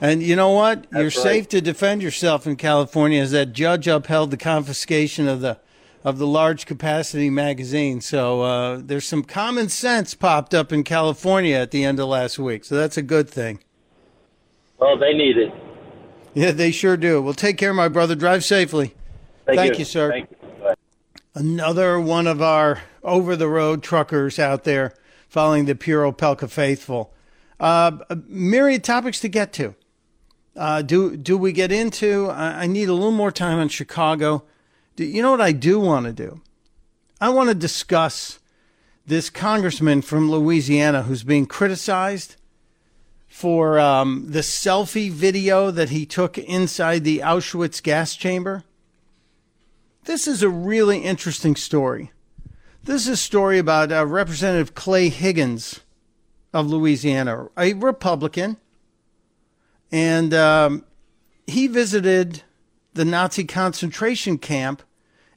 And 0.00 0.22
you 0.22 0.36
know 0.36 0.50
what? 0.50 0.86
You're 0.92 1.04
right. 1.04 1.12
safe 1.12 1.48
to 1.50 1.60
defend 1.60 2.02
yourself 2.02 2.46
in 2.46 2.56
California 2.56 3.22
as 3.22 3.30
that 3.30 3.52
judge 3.52 3.88
upheld 3.88 4.30
the 4.30 4.36
confiscation 4.36 5.28
of 5.28 5.40
the 5.40 5.58
of 6.04 6.18
the 6.18 6.26
large 6.26 6.66
capacity 6.66 7.30
magazine. 7.30 8.00
So 8.00 8.42
uh, 8.42 8.80
there's 8.82 9.04
some 9.04 9.22
common 9.22 9.68
sense 9.68 10.14
popped 10.14 10.52
up 10.52 10.72
in 10.72 10.82
California 10.82 11.56
at 11.56 11.70
the 11.70 11.84
end 11.84 12.00
of 12.00 12.08
last 12.08 12.40
week. 12.40 12.64
So 12.64 12.74
that's 12.74 12.96
a 12.96 13.02
good 13.02 13.30
thing. 13.30 13.60
Oh, 14.80 14.98
they 14.98 15.14
need 15.14 15.38
it. 15.38 15.54
Yeah, 16.34 16.50
they 16.50 16.72
sure 16.72 16.96
do. 16.96 17.22
Well, 17.22 17.34
take 17.34 17.56
care, 17.56 17.72
my 17.72 17.86
brother. 17.86 18.16
Drive 18.16 18.44
safely. 18.44 18.94
Thank 19.46 19.78
you, 19.78 19.84
sir. 19.84 20.10
Thank 20.10 20.30
you. 20.30 20.74
Another 21.34 22.00
one 22.00 22.26
of 22.26 22.42
our 22.42 22.82
over 23.04 23.36
the 23.36 23.48
road 23.48 23.82
truckers 23.84 24.40
out 24.40 24.64
there 24.64 24.94
following 25.28 25.66
the 25.66 25.74
Pure 25.74 26.12
Opelka 26.12 26.50
faithful. 26.50 27.14
Uh, 27.62 27.92
myriad 28.26 28.82
topics 28.82 29.20
to 29.20 29.28
get 29.28 29.52
to. 29.52 29.76
Uh, 30.56 30.82
do 30.82 31.16
do 31.16 31.38
we 31.38 31.52
get 31.52 31.70
into? 31.70 32.28
I, 32.28 32.64
I 32.64 32.66
need 32.66 32.88
a 32.88 32.92
little 32.92 33.12
more 33.12 33.30
time 33.30 33.60
on 33.60 33.68
Chicago. 33.68 34.42
Do, 34.96 35.04
you 35.04 35.22
know 35.22 35.30
what 35.30 35.40
I 35.40 35.52
do 35.52 35.78
want 35.78 36.06
to 36.06 36.12
do? 36.12 36.40
I 37.20 37.28
want 37.28 37.50
to 37.50 37.54
discuss 37.54 38.40
this 39.06 39.30
congressman 39.30 40.02
from 40.02 40.28
Louisiana 40.28 41.04
who's 41.04 41.22
being 41.22 41.46
criticized 41.46 42.34
for 43.28 43.78
um, 43.78 44.26
the 44.28 44.40
selfie 44.40 45.10
video 45.10 45.70
that 45.70 45.90
he 45.90 46.04
took 46.04 46.36
inside 46.36 47.04
the 47.04 47.20
Auschwitz 47.20 47.80
gas 47.80 48.16
chamber. 48.16 48.64
This 50.04 50.26
is 50.26 50.42
a 50.42 50.48
really 50.50 50.98
interesting 50.98 51.54
story. 51.54 52.10
This 52.82 53.02
is 53.02 53.08
a 53.08 53.16
story 53.16 53.60
about 53.60 53.92
uh, 53.92 54.04
Representative 54.04 54.74
Clay 54.74 55.08
Higgins 55.10 55.80
of 56.52 56.68
Louisiana, 56.68 57.48
a 57.56 57.72
Republican, 57.72 58.56
and 59.90 60.34
um, 60.34 60.84
he 61.46 61.66
visited 61.66 62.42
the 62.94 63.04
Nazi 63.04 63.44
concentration 63.44 64.38
camp, 64.38 64.82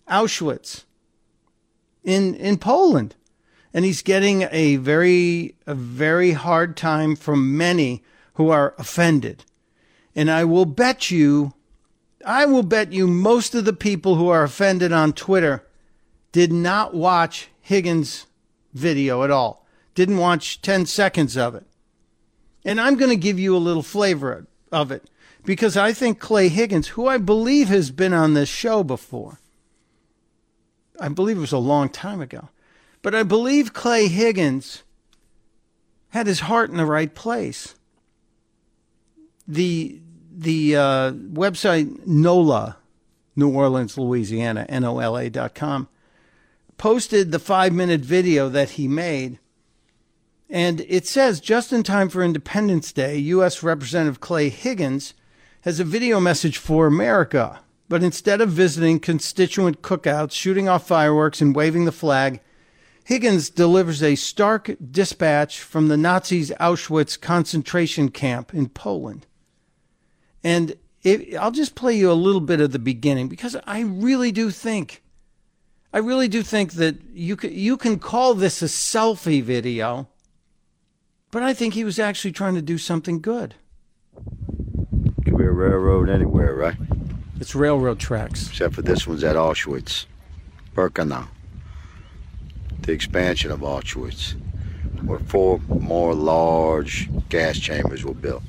Auschwitz, 0.09 0.83
in 2.03 2.35
in 2.35 2.57
Poland, 2.57 3.15
and 3.73 3.85
he's 3.85 4.01
getting 4.01 4.47
a 4.51 4.75
very 4.77 5.55
a 5.65 5.73
very 5.73 6.31
hard 6.31 6.75
time 6.75 7.15
from 7.15 7.57
many 7.57 8.03
who 8.33 8.49
are 8.49 8.75
offended, 8.77 9.45
and 10.15 10.29
I 10.29 10.43
will 10.43 10.65
bet 10.65 11.09
you, 11.09 11.53
I 12.25 12.45
will 12.45 12.63
bet 12.63 12.91
you, 12.91 13.07
most 13.07 13.55
of 13.55 13.65
the 13.65 13.73
people 13.73 14.15
who 14.15 14.27
are 14.27 14.43
offended 14.43 14.91
on 14.91 15.13
Twitter 15.13 15.65
did 16.33 16.51
not 16.51 16.93
watch 16.93 17.47
Higgins' 17.61 18.25
video 18.73 19.23
at 19.23 19.31
all. 19.31 19.64
Didn't 19.95 20.17
watch 20.17 20.61
10 20.61 20.85
seconds 20.85 21.35
of 21.35 21.55
it. 21.55 21.65
And 22.63 22.79
I'm 22.79 22.95
going 22.95 23.11
to 23.11 23.15
give 23.15 23.39
you 23.39 23.55
a 23.55 23.57
little 23.57 23.83
flavor 23.83 24.47
of 24.71 24.91
it 24.91 25.09
because 25.43 25.77
I 25.77 25.93
think 25.93 26.19
Clay 26.19 26.49
Higgins, 26.49 26.89
who 26.89 27.07
I 27.07 27.17
believe 27.17 27.67
has 27.69 27.91
been 27.91 28.13
on 28.13 28.33
this 28.33 28.49
show 28.49 28.83
before, 28.83 29.39
I 30.99 31.09
believe 31.09 31.37
it 31.37 31.41
was 31.41 31.51
a 31.51 31.57
long 31.57 31.89
time 31.89 32.21
ago, 32.21 32.49
but 33.01 33.13
I 33.13 33.23
believe 33.23 33.73
Clay 33.73 34.07
Higgins 34.07 34.83
had 36.09 36.27
his 36.27 36.41
heart 36.41 36.69
in 36.69 36.77
the 36.77 36.85
right 36.85 37.13
place. 37.13 37.75
The 39.47 39.99
the 40.37 40.75
uh, 40.75 41.11
website 41.11 42.05
NOLA, 42.05 42.77
New 43.35 43.49
Orleans, 43.49 43.97
Louisiana, 43.97 44.65
N 44.67 44.83
O 44.83 44.99
L 44.99 45.17
A 45.17 45.29
dot 45.29 45.53
com, 45.53 45.87
posted 46.77 47.31
the 47.31 47.39
five 47.39 47.73
minute 47.73 48.01
video 48.01 48.49
that 48.49 48.71
he 48.71 48.87
made. 48.87 49.39
And 50.49 50.81
it 50.81 51.07
says, 51.07 51.39
just 51.39 51.73
in 51.73 51.83
time 51.83 52.09
for 52.09 52.23
Independence 52.23 52.91
Day, 52.91 53.17
U.S. 53.17 53.63
Representative 53.63 54.19
Clay 54.19 54.49
Higgins 54.49 55.13
has 55.61 55.79
a 55.79 55.83
video 55.83 56.19
message 56.19 56.57
for 56.57 56.85
America. 56.85 57.61
But 57.89 58.03
instead 58.03 58.41
of 58.41 58.49
visiting 58.49 58.99
constituent 58.99 59.81
cookouts, 59.81 60.31
shooting 60.31 60.69
off 60.69 60.87
fireworks, 60.87 61.41
and 61.41 61.55
waving 61.55 61.85
the 61.85 61.91
flag, 61.91 62.41
Higgins 63.05 63.49
delivers 63.49 64.01
a 64.01 64.15
stark 64.15 64.75
dispatch 64.91 65.61
from 65.61 65.87
the 65.87 65.97
Nazis' 65.97 66.51
Auschwitz 66.59 67.19
concentration 67.19 68.09
camp 68.09 68.53
in 68.53 68.69
Poland. 68.69 69.27
And 70.43 70.75
it, 71.03 71.35
I'll 71.35 71.51
just 71.51 71.75
play 71.75 71.95
you 71.95 72.11
a 72.11 72.13
little 72.13 72.41
bit 72.41 72.61
of 72.61 72.71
the 72.71 72.79
beginning 72.79 73.27
because 73.27 73.55
I 73.65 73.81
really 73.81 74.31
do 74.31 74.49
think 74.49 75.03
I 75.95 75.99
really 75.99 76.27
do 76.27 76.43
think 76.43 76.73
that 76.73 76.97
you 77.13 77.37
can, 77.37 77.53
you 77.53 77.77
can 77.77 77.99
call 77.99 78.33
this 78.33 78.61
a 78.61 78.65
selfie 78.65 79.41
video, 79.41 80.09
but 81.35 81.43
I 81.43 81.53
think 81.53 81.73
he 81.73 81.83
was 81.83 81.99
actually 81.99 82.31
trying 82.31 82.55
to 82.55 82.61
do 82.61 82.77
something 82.77 83.19
good. 83.19 83.55
Could 85.25 85.37
be 85.37 85.43
a 85.43 85.51
railroad 85.51 86.09
anywhere, 86.09 86.55
right? 86.55 86.77
It's 87.41 87.53
railroad 87.53 87.99
tracks. 87.99 88.47
Except 88.47 88.73
for 88.73 88.81
this 88.81 89.05
one's 89.05 89.21
at 89.21 89.35
Auschwitz, 89.35 90.05
Birkenau. 90.73 91.27
The 92.83 92.93
expansion 92.93 93.51
of 93.51 93.59
Auschwitz, 93.59 94.35
where 95.03 95.19
four 95.19 95.59
more 95.67 96.15
large 96.15 97.09
gas 97.27 97.59
chambers 97.59 98.05
were 98.05 98.13
built. 98.13 98.43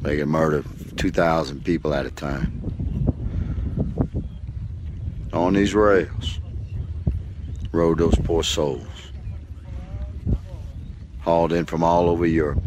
They 0.00 0.16
could 0.16 0.26
murder 0.26 0.64
2,000 0.96 1.64
people 1.64 1.94
at 1.94 2.06
a 2.06 2.10
time. 2.10 2.60
On 5.32 5.54
these 5.54 5.76
rails 5.76 6.40
rode 7.70 7.98
those 7.98 8.16
poor 8.24 8.42
souls, 8.42 8.82
hauled 11.24 11.52
in 11.52 11.64
from 11.64 11.82
all 11.82 12.10
over 12.10 12.26
Europe. 12.26 12.62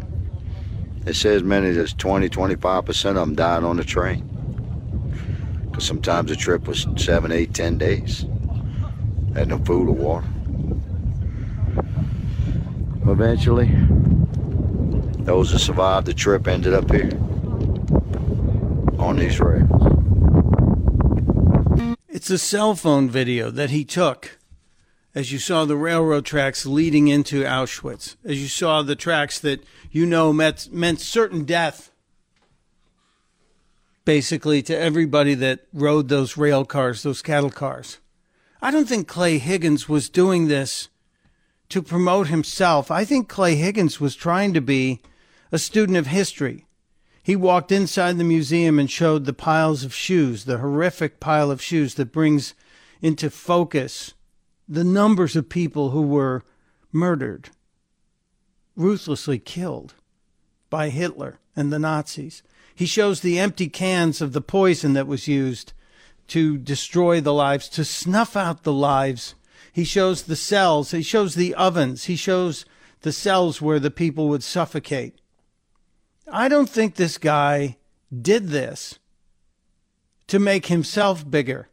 They 1.04 1.12
say 1.12 1.34
as 1.34 1.44
many 1.44 1.68
as 1.68 1.94
20, 1.94 2.28
25% 2.28 3.08
of 3.10 3.14
them 3.14 3.34
died 3.34 3.62
on 3.62 3.76
the 3.76 3.84
train. 3.84 4.24
Because 5.64 5.86
sometimes 5.86 6.28
the 6.28 6.36
trip 6.36 6.66
was 6.66 6.86
seven, 6.96 7.30
eight, 7.30 7.54
ten 7.54 7.78
days. 7.78 8.26
Had 9.34 9.48
no 9.48 9.58
food 9.58 9.88
or 9.88 9.92
water. 9.92 10.26
Eventually, 13.06 13.70
those 15.24 15.52
that 15.52 15.60
survived 15.60 16.06
the 16.06 16.14
trip 16.14 16.48
ended 16.48 16.74
up 16.74 16.90
here 16.90 17.10
on 18.98 19.16
these 19.16 19.38
rails. 19.38 19.98
It's 22.08 22.28
a 22.28 22.38
cell 22.38 22.74
phone 22.74 23.08
video 23.08 23.50
that 23.50 23.70
he 23.70 23.84
took 23.84 24.37
as 25.14 25.32
you 25.32 25.38
saw 25.38 25.64
the 25.64 25.76
railroad 25.76 26.24
tracks 26.24 26.66
leading 26.66 27.08
into 27.08 27.42
Auschwitz, 27.42 28.16
as 28.24 28.40
you 28.40 28.48
saw 28.48 28.82
the 28.82 28.96
tracks 28.96 29.38
that 29.40 29.64
you 29.90 30.06
know 30.06 30.32
meant, 30.32 30.68
meant 30.72 31.00
certain 31.00 31.44
death, 31.44 31.90
basically, 34.04 34.62
to 34.62 34.78
everybody 34.78 35.34
that 35.34 35.60
rode 35.72 36.08
those 36.08 36.36
rail 36.36 36.64
cars, 36.64 37.02
those 37.02 37.22
cattle 37.22 37.50
cars. 37.50 37.98
I 38.60 38.70
don't 38.70 38.88
think 38.88 39.06
Clay 39.06 39.38
Higgins 39.38 39.88
was 39.88 40.08
doing 40.08 40.48
this 40.48 40.88
to 41.68 41.82
promote 41.82 42.28
himself. 42.28 42.90
I 42.90 43.04
think 43.04 43.28
Clay 43.28 43.56
Higgins 43.56 44.00
was 44.00 44.16
trying 44.16 44.54
to 44.54 44.60
be 44.60 45.00
a 45.52 45.58
student 45.58 45.98
of 45.98 46.06
history. 46.06 46.66
He 47.22 47.36
walked 47.36 47.70
inside 47.70 48.16
the 48.16 48.24
museum 48.24 48.78
and 48.78 48.90
showed 48.90 49.24
the 49.24 49.34
piles 49.34 49.84
of 49.84 49.94
shoes, 49.94 50.44
the 50.44 50.58
horrific 50.58 51.20
pile 51.20 51.50
of 51.50 51.62
shoes 51.62 51.94
that 51.94 52.12
brings 52.12 52.54
into 53.02 53.30
focus 53.30 54.14
the 54.68 54.84
numbers 54.84 55.34
of 55.34 55.48
people 55.48 55.90
who 55.90 56.02
were 56.02 56.44
murdered, 56.92 57.50
ruthlessly 58.76 59.38
killed 59.38 59.94
by 60.68 60.90
Hitler 60.90 61.38
and 61.56 61.72
the 61.72 61.78
Nazis. 61.78 62.42
He 62.74 62.86
shows 62.86 63.20
the 63.20 63.38
empty 63.38 63.68
cans 63.68 64.20
of 64.20 64.32
the 64.32 64.40
poison 64.40 64.92
that 64.92 65.06
was 65.06 65.26
used 65.26 65.72
to 66.28 66.58
destroy 66.58 67.20
the 67.20 67.32
lives, 67.32 67.68
to 67.70 67.84
snuff 67.84 68.36
out 68.36 68.62
the 68.62 68.72
lives. 68.72 69.34
He 69.72 69.84
shows 69.84 70.22
the 70.22 70.36
cells, 70.36 70.90
he 70.90 71.02
shows 71.02 71.34
the 71.34 71.54
ovens, 71.54 72.04
he 72.04 72.16
shows 72.16 72.66
the 73.00 73.12
cells 73.12 73.62
where 73.62 73.80
the 73.80 73.90
people 73.90 74.28
would 74.28 74.42
suffocate. 74.42 75.20
I 76.30 76.48
don't 76.48 76.68
think 76.68 76.94
this 76.94 77.16
guy 77.16 77.78
did 78.14 78.48
this 78.48 78.98
to 80.26 80.38
make 80.38 80.66
himself 80.66 81.28
bigger. 81.28 81.68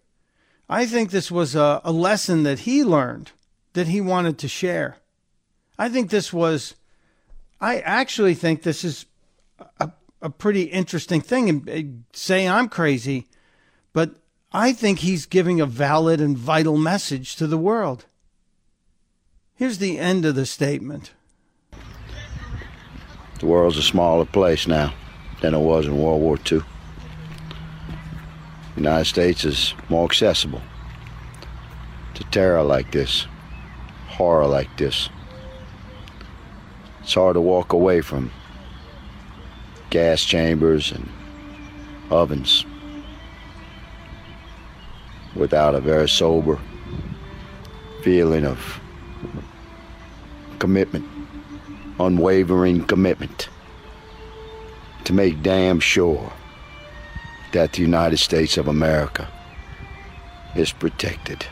I 0.69 0.85
think 0.85 1.11
this 1.11 1.31
was 1.31 1.55
a, 1.55 1.81
a 1.83 1.91
lesson 1.91 2.43
that 2.43 2.59
he 2.59 2.83
learned 2.83 3.31
that 3.73 3.87
he 3.87 4.01
wanted 4.01 4.37
to 4.39 4.47
share. 4.47 4.97
I 5.77 5.89
think 5.89 6.09
this 6.09 6.33
was, 6.33 6.75
I 7.61 7.79
actually 7.79 8.33
think 8.33 8.63
this 8.63 8.83
is 8.83 9.05
a, 9.79 9.91
a 10.21 10.29
pretty 10.29 10.63
interesting 10.63 11.21
thing. 11.21 11.49
And 11.49 12.05
say 12.13 12.47
I'm 12.47 12.69
crazy, 12.69 13.27
but 13.93 14.15
I 14.51 14.73
think 14.73 14.99
he's 14.99 15.25
giving 15.25 15.59
a 15.59 15.65
valid 15.65 16.21
and 16.21 16.37
vital 16.37 16.77
message 16.77 17.35
to 17.35 17.47
the 17.47 17.57
world. 17.57 18.05
Here's 19.53 19.77
the 19.77 19.99
end 19.99 20.25
of 20.25 20.35
the 20.35 20.45
statement. 20.45 21.11
The 23.39 23.45
world's 23.45 23.77
a 23.77 23.83
smaller 23.83 24.25
place 24.25 24.65
now 24.65 24.93
than 25.41 25.53
it 25.53 25.59
was 25.59 25.85
in 25.85 25.97
World 25.97 26.21
War 26.21 26.37
II. 26.49 26.61
The 28.75 28.81
United 28.81 29.05
States 29.05 29.45
is 29.45 29.73
more 29.87 30.03
accessible 30.03 30.61
to 32.13 32.23
terror 32.25 32.61
like 32.61 32.91
this, 32.91 33.25
horror 34.09 34.47
like 34.47 34.75
this. 34.77 35.09
It's 37.01 37.13
hard 37.13 37.35
to 37.35 37.41
walk 37.41 37.71
away 37.71 38.01
from 38.01 38.31
gas 39.91 40.25
chambers 40.25 40.91
and 40.91 41.09
ovens 42.11 42.65
without 45.35 45.73
a 45.73 45.79
very 45.79 46.09
sober 46.09 46.59
feeling 48.03 48.45
of 48.45 48.81
commitment, 50.59 51.05
unwavering 51.97 52.83
commitment 52.83 53.47
to 55.05 55.13
make 55.13 55.41
damn 55.41 55.79
sure 55.79 56.33
that 57.55 57.71
the 57.71 57.81
United 57.81 58.17
States 58.17 58.57
of 58.57 58.67
America 58.67 59.29
is 60.57 60.73
protected 60.73 61.45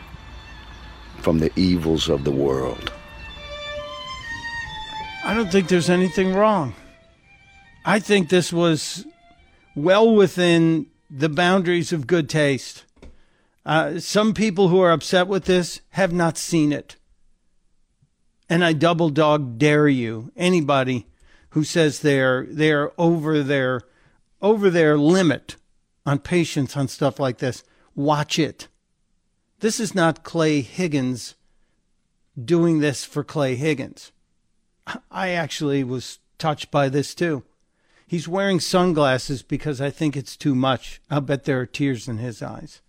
from 1.19 1.39
the 1.39 1.49
evils 1.57 2.09
of 2.09 2.25
the 2.25 2.31
world. 2.31 2.91
I 5.23 5.33
don't 5.33 5.49
think 5.49 5.69
there's 5.69 5.89
anything 5.89 6.33
wrong. 6.33 6.73
I 7.85 7.99
think 7.99 8.27
this 8.27 8.51
was 8.51 9.07
well 9.77 10.13
within 10.13 10.87
the 11.09 11.29
boundaries 11.29 11.93
of 11.93 12.05
good 12.05 12.27
taste. 12.27 12.83
Uh, 13.65 13.97
some 13.97 14.33
people 14.33 14.67
who 14.67 14.81
are 14.81 14.91
upset 14.91 15.29
with 15.29 15.45
this 15.45 15.79
have 15.91 16.11
not 16.11 16.37
seen 16.37 16.73
it. 16.73 16.97
And 18.49 18.65
I 18.65 18.73
double 18.73 19.09
dog 19.09 19.57
dare 19.57 19.87
you, 19.87 20.33
anybody 20.35 21.07
who 21.51 21.63
says 21.63 21.99
they're 21.99 22.45
they're 22.49 22.91
over 22.99 23.41
their 23.41 23.83
over 24.41 24.69
their 24.69 24.97
limit 24.97 25.55
on 26.05 26.19
patience 26.19 26.75
on 26.75 26.87
stuff 26.87 27.19
like 27.19 27.37
this, 27.37 27.63
watch 27.95 28.37
it. 28.37 28.67
This 29.59 29.79
is 29.79 29.95
not 29.95 30.23
Clay 30.23 30.61
Higgins 30.61 31.35
doing 32.41 32.79
this 32.79 33.05
for 33.05 33.23
Clay 33.23 33.55
Higgins. 33.55 34.11
I 35.09 35.29
actually 35.29 35.83
was 35.83 36.19
touched 36.37 36.71
by 36.71 36.89
this 36.89 37.15
too. 37.15 37.43
He's 38.05 38.27
wearing 38.27 38.59
sunglasses 38.59 39.41
because 39.41 39.79
I 39.79 39.89
think 39.89 40.15
it's 40.15 40.35
too 40.35 40.53
much. 40.53 41.01
I'll 41.09 41.21
bet 41.21 41.45
there 41.45 41.61
are 41.61 41.65
tears 41.65 42.07
in 42.07 42.17
his 42.17 42.41
eyes. 42.41 42.81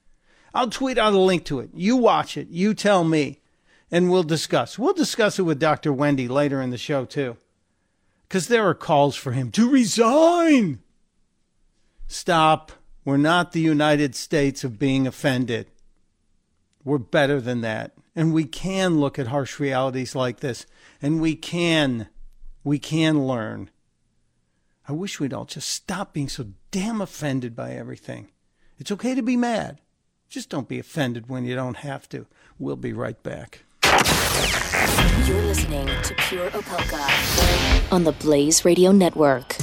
I'll 0.52 0.70
tweet 0.70 0.98
out 0.98 1.12
a 1.12 1.18
link 1.18 1.44
to 1.46 1.60
it. 1.60 1.70
You 1.72 1.96
watch 1.96 2.36
it. 2.36 2.48
You 2.48 2.74
tell 2.74 3.04
me. 3.04 3.40
And 3.90 4.10
we'll 4.10 4.24
discuss. 4.24 4.78
We'll 4.78 4.94
discuss 4.94 5.38
it 5.38 5.42
with 5.42 5.60
Dr. 5.60 5.92
Wendy 5.92 6.26
later 6.26 6.60
in 6.60 6.70
the 6.70 6.78
show, 6.78 7.04
too. 7.04 7.36
Because 8.28 8.48
there 8.48 8.68
are 8.68 8.74
calls 8.74 9.14
for 9.14 9.32
him 9.32 9.50
to 9.52 9.70
resign. 9.70 10.80
Stop. 12.06 12.72
We're 13.04 13.16
not 13.18 13.52
the 13.52 13.60
United 13.60 14.14
States 14.14 14.64
of 14.64 14.78
being 14.78 15.06
offended. 15.06 15.70
We're 16.84 16.98
better 16.98 17.40
than 17.40 17.60
that. 17.60 17.92
And 18.16 18.32
we 18.32 18.44
can 18.44 18.98
look 18.98 19.18
at 19.18 19.26
harsh 19.26 19.58
realities 19.58 20.14
like 20.14 20.40
this. 20.40 20.66
And 21.02 21.20
we 21.20 21.34
can, 21.34 22.08
we 22.62 22.78
can 22.78 23.26
learn. 23.26 23.70
I 24.88 24.92
wish 24.92 25.18
we'd 25.18 25.32
all 25.32 25.44
just 25.44 25.68
stop 25.68 26.12
being 26.12 26.28
so 26.28 26.48
damn 26.70 27.00
offended 27.00 27.56
by 27.56 27.72
everything. 27.72 28.30
It's 28.78 28.92
okay 28.92 29.14
to 29.14 29.22
be 29.22 29.36
mad. 29.36 29.80
Just 30.28 30.48
don't 30.48 30.68
be 30.68 30.78
offended 30.78 31.28
when 31.28 31.44
you 31.44 31.54
don't 31.54 31.78
have 31.78 32.08
to. 32.10 32.26
We'll 32.58 32.76
be 32.76 32.92
right 32.92 33.20
back. 33.22 33.64
You're 35.26 35.42
listening 35.42 35.86
to 35.86 36.14
Pure 36.14 36.50
Opelka 36.50 37.92
on 37.92 38.04
the 38.04 38.12
Blaze 38.12 38.64
Radio 38.64 38.92
Network. 38.92 39.56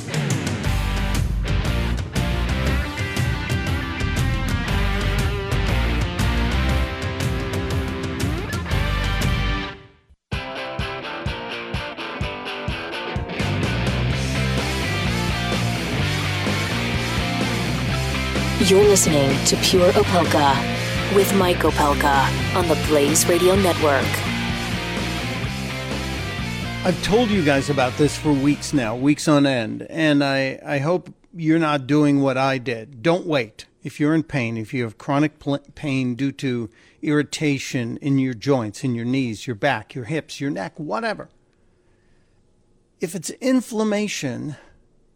You're 18.71 18.85
listening 18.85 19.37
to 19.47 19.57
Pure 19.57 19.91
Opelka 19.91 21.13
with 21.13 21.35
Mike 21.35 21.57
Opelka 21.57 22.55
on 22.55 22.69
the 22.69 22.81
Blaze 22.87 23.27
Radio 23.27 23.53
Network. 23.53 24.07
I've 26.85 26.97
told 27.03 27.29
you 27.29 27.43
guys 27.43 27.69
about 27.69 27.91
this 27.97 28.17
for 28.17 28.31
weeks 28.31 28.71
now, 28.71 28.95
weeks 28.95 29.27
on 29.27 29.45
end, 29.45 29.85
and 29.89 30.23
I, 30.23 30.57
I 30.65 30.77
hope 30.77 31.13
you're 31.35 31.59
not 31.59 31.85
doing 31.85 32.21
what 32.21 32.37
I 32.37 32.59
did. 32.59 33.03
Don't 33.03 33.25
wait. 33.25 33.65
If 33.83 33.99
you're 33.99 34.15
in 34.15 34.23
pain, 34.23 34.55
if 34.55 34.73
you 34.73 34.83
have 34.83 34.97
chronic 34.97 35.33
pain 35.75 36.15
due 36.15 36.31
to 36.31 36.69
irritation 37.01 37.97
in 37.97 38.19
your 38.19 38.33
joints, 38.33 38.85
in 38.85 38.95
your 38.95 39.03
knees, 39.03 39.47
your 39.47 39.57
back, 39.57 39.95
your 39.95 40.05
hips, 40.05 40.39
your 40.39 40.49
neck, 40.49 40.79
whatever, 40.79 41.27
if 43.01 43.15
it's 43.15 43.31
inflammation, 43.31 44.55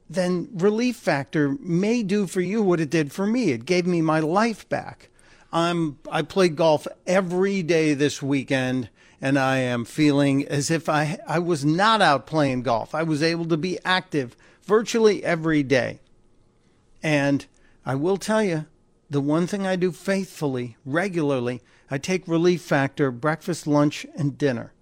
then 0.10 0.50
Relief 0.54 0.96
Factor 0.96 1.58
may 1.60 2.04
do 2.04 2.28
for 2.28 2.41
you 2.41 2.62
what 2.62 2.80
it 2.80 2.89
did 2.89 3.12
for 3.12 3.26
me. 3.26 3.52
It 3.52 3.65
gave 3.65 3.86
me 3.88 4.02
my 4.02 4.20
life 4.20 4.68
back. 4.70 5.10
I'm 5.52 5.98
I 6.12 6.22
played 6.22 6.56
golf 6.56 6.88
every 7.08 7.63
day 7.63 7.94
this 7.94 8.22
weekend 8.22 8.89
and 9.22 9.39
I 9.39 9.58
am 9.58 9.86
feeling 9.86 10.46
as 10.48 10.70
if 10.70 10.89
I 10.89 11.18
I 11.28 11.39
was 11.39 11.63
not 11.63 12.02
out 12.02 12.28
playing 12.28 12.63
golf. 12.63 12.94
I 12.94 13.04
was 13.04 13.24
able 13.24 13.46
to 13.46 13.58
be 13.58 13.80
active 13.86 14.36
virtually 14.63 15.24
every 15.24 15.63
day. 15.63 16.00
And 17.02 17.46
I 17.86 17.96
will 17.96 18.18
tell 18.18 18.44
you, 18.44 18.65
the 19.10 19.22
one 19.22 19.46
thing 19.48 19.68
I 19.68 19.76
do 19.76 19.91
faithfully, 19.91 20.76
regularly, 20.86 21.62
I 21.89 22.00
take 22.00 22.28
Relief 22.28 22.62
Factor 22.62 23.12
breakfast, 23.12 23.68
lunch, 23.68 24.06
and 24.15 24.38
dinner 24.38 24.74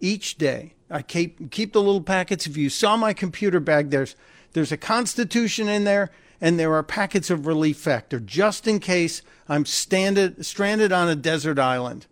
each 0.00 0.36
day. 0.36 0.74
I 0.90 1.02
keep 1.02 1.50
keep 1.50 1.72
the 1.72 1.82
little 1.82 2.02
packets. 2.02 2.46
If 2.46 2.56
you 2.56 2.68
saw 2.68 2.96
my 2.96 3.12
computer 3.12 3.60
bag, 3.60 3.90
there's 3.90 4.16
there's 4.54 4.72
a 4.72 4.76
Constitution 4.76 5.68
in 5.68 5.84
there, 5.84 6.10
and 6.40 6.58
there 6.58 6.74
are 6.74 6.82
packets 6.82 7.28
of 7.28 7.46
Relief 7.46 7.76
Factor 7.76 8.18
just 8.18 8.66
in 8.66 8.80
case 8.80 9.20
I'm 9.48 9.66
standed, 9.66 10.46
stranded 10.46 10.92
on 10.92 11.08
a 11.08 11.14
desert 11.14 11.58
island. 11.58 12.06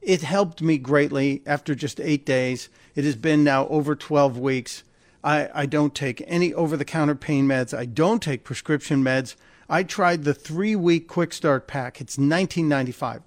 It 0.00 0.22
helped 0.22 0.62
me 0.62 0.78
greatly 0.78 1.42
after 1.46 1.74
just 1.74 2.00
eight 2.00 2.24
days. 2.24 2.68
It 2.94 3.04
has 3.04 3.16
been 3.16 3.42
now 3.42 3.66
over 3.68 3.96
12 3.96 4.38
weeks. 4.38 4.84
I, 5.22 5.48
I 5.54 5.66
don't 5.66 5.94
take 5.94 6.22
any 6.26 6.52
over 6.52 6.76
the 6.76 6.84
counter 6.84 7.14
pain 7.14 7.48
meds. 7.48 7.76
I 7.76 7.86
don't 7.86 8.22
take 8.22 8.44
prescription 8.44 9.02
meds. 9.02 9.34
I 9.68 9.82
tried 9.82 10.24
the 10.24 10.34
three 10.34 10.76
week 10.76 11.08
quick 11.08 11.32
start 11.32 11.66
pack. 11.66 12.00
It's 12.00 12.18
1995. 12.18 13.22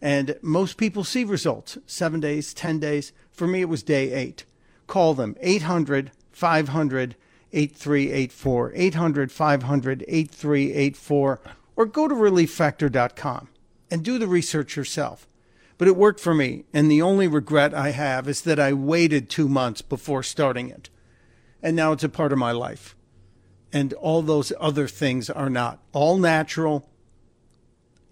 And 0.00 0.36
most 0.42 0.78
people 0.78 1.04
see 1.04 1.24
results 1.24 1.78
seven 1.86 2.20
days, 2.20 2.54
10 2.54 2.80
days. 2.80 3.12
For 3.30 3.46
me, 3.46 3.60
it 3.60 3.68
was 3.68 3.82
day 3.82 4.12
eight. 4.12 4.44
Call 4.86 5.14
them 5.14 5.36
800 5.40 6.10
500 6.34 7.16
8384, 7.52 8.72
800 8.74 9.32
500 9.32 10.04
8384, 10.08 11.40
or 11.76 11.86
go 11.86 12.08
to 12.08 12.14
relieffactor.com 12.14 13.48
and 13.90 14.04
do 14.04 14.18
the 14.18 14.26
research 14.26 14.76
yourself. 14.76 15.28
But 15.78 15.88
it 15.88 15.96
worked 15.96 16.20
for 16.20 16.34
me, 16.34 16.64
and 16.72 16.90
the 16.90 17.02
only 17.02 17.28
regret 17.28 17.74
I 17.74 17.90
have 17.90 18.28
is 18.28 18.42
that 18.42 18.58
I 18.58 18.72
waited 18.72 19.28
two 19.28 19.48
months 19.48 19.82
before 19.82 20.22
starting 20.22 20.68
it. 20.68 20.88
And 21.62 21.76
now 21.76 21.92
it's 21.92 22.04
a 22.04 22.08
part 22.08 22.32
of 22.32 22.38
my 22.38 22.52
life. 22.52 22.94
And 23.72 23.92
all 23.94 24.22
those 24.22 24.52
other 24.60 24.86
things 24.86 25.30
are 25.30 25.50
not. 25.50 25.80
All 25.92 26.16
natural, 26.16 26.88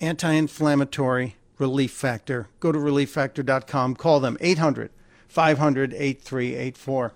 anti 0.00 0.32
inflammatory, 0.32 1.36
relief 1.58 1.92
factor. 1.92 2.48
Go 2.58 2.72
to 2.72 2.78
relieffactor.com, 2.78 3.96
call 3.96 4.20
them 4.20 4.36
800 4.40 4.90
500 5.28 5.94
8384. 5.94 7.14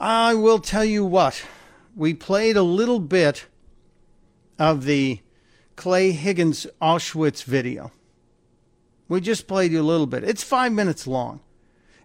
I 0.00 0.32
will 0.32 0.60
tell 0.60 0.84
you 0.84 1.04
what, 1.04 1.44
we 1.94 2.14
played 2.14 2.56
a 2.56 2.62
little 2.62 3.00
bit 3.00 3.44
of 4.58 4.84
the 4.84 5.20
Clay 5.76 6.12
Higgins 6.12 6.66
Auschwitz 6.80 7.44
video. 7.44 7.92
We 9.08 9.20
just 9.20 9.46
played 9.46 9.72
you 9.72 9.82
a 9.82 9.82
little 9.82 10.06
bit. 10.06 10.24
It's 10.24 10.42
five 10.42 10.72
minutes 10.72 11.06
long. 11.06 11.40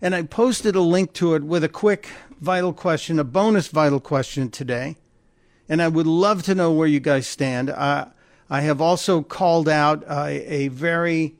And 0.01 0.13
I 0.13 0.23
posted 0.23 0.75
a 0.75 0.81
link 0.81 1.13
to 1.13 1.35
it 1.35 1.43
with 1.43 1.63
a 1.63 1.69
quick 1.69 2.09
vital 2.41 2.73
question, 2.73 3.17
a 3.17 3.23
bonus 3.23 3.69
vital 3.69 4.01
question 4.01 4.51
today. 4.51 4.97
And 5.69 5.81
I 5.81 5.87
would 5.87 6.05
love 6.05 6.43
to 6.43 6.55
know 6.55 6.73
where 6.73 6.89
you 6.89 6.99
guys 6.99 7.27
stand. 7.27 7.69
Uh, 7.69 8.07
I 8.49 8.59
have 8.59 8.81
also 8.81 9.21
called 9.21 9.69
out 9.69 10.03
uh, 10.05 10.25
a 10.27 10.67
very, 10.67 11.35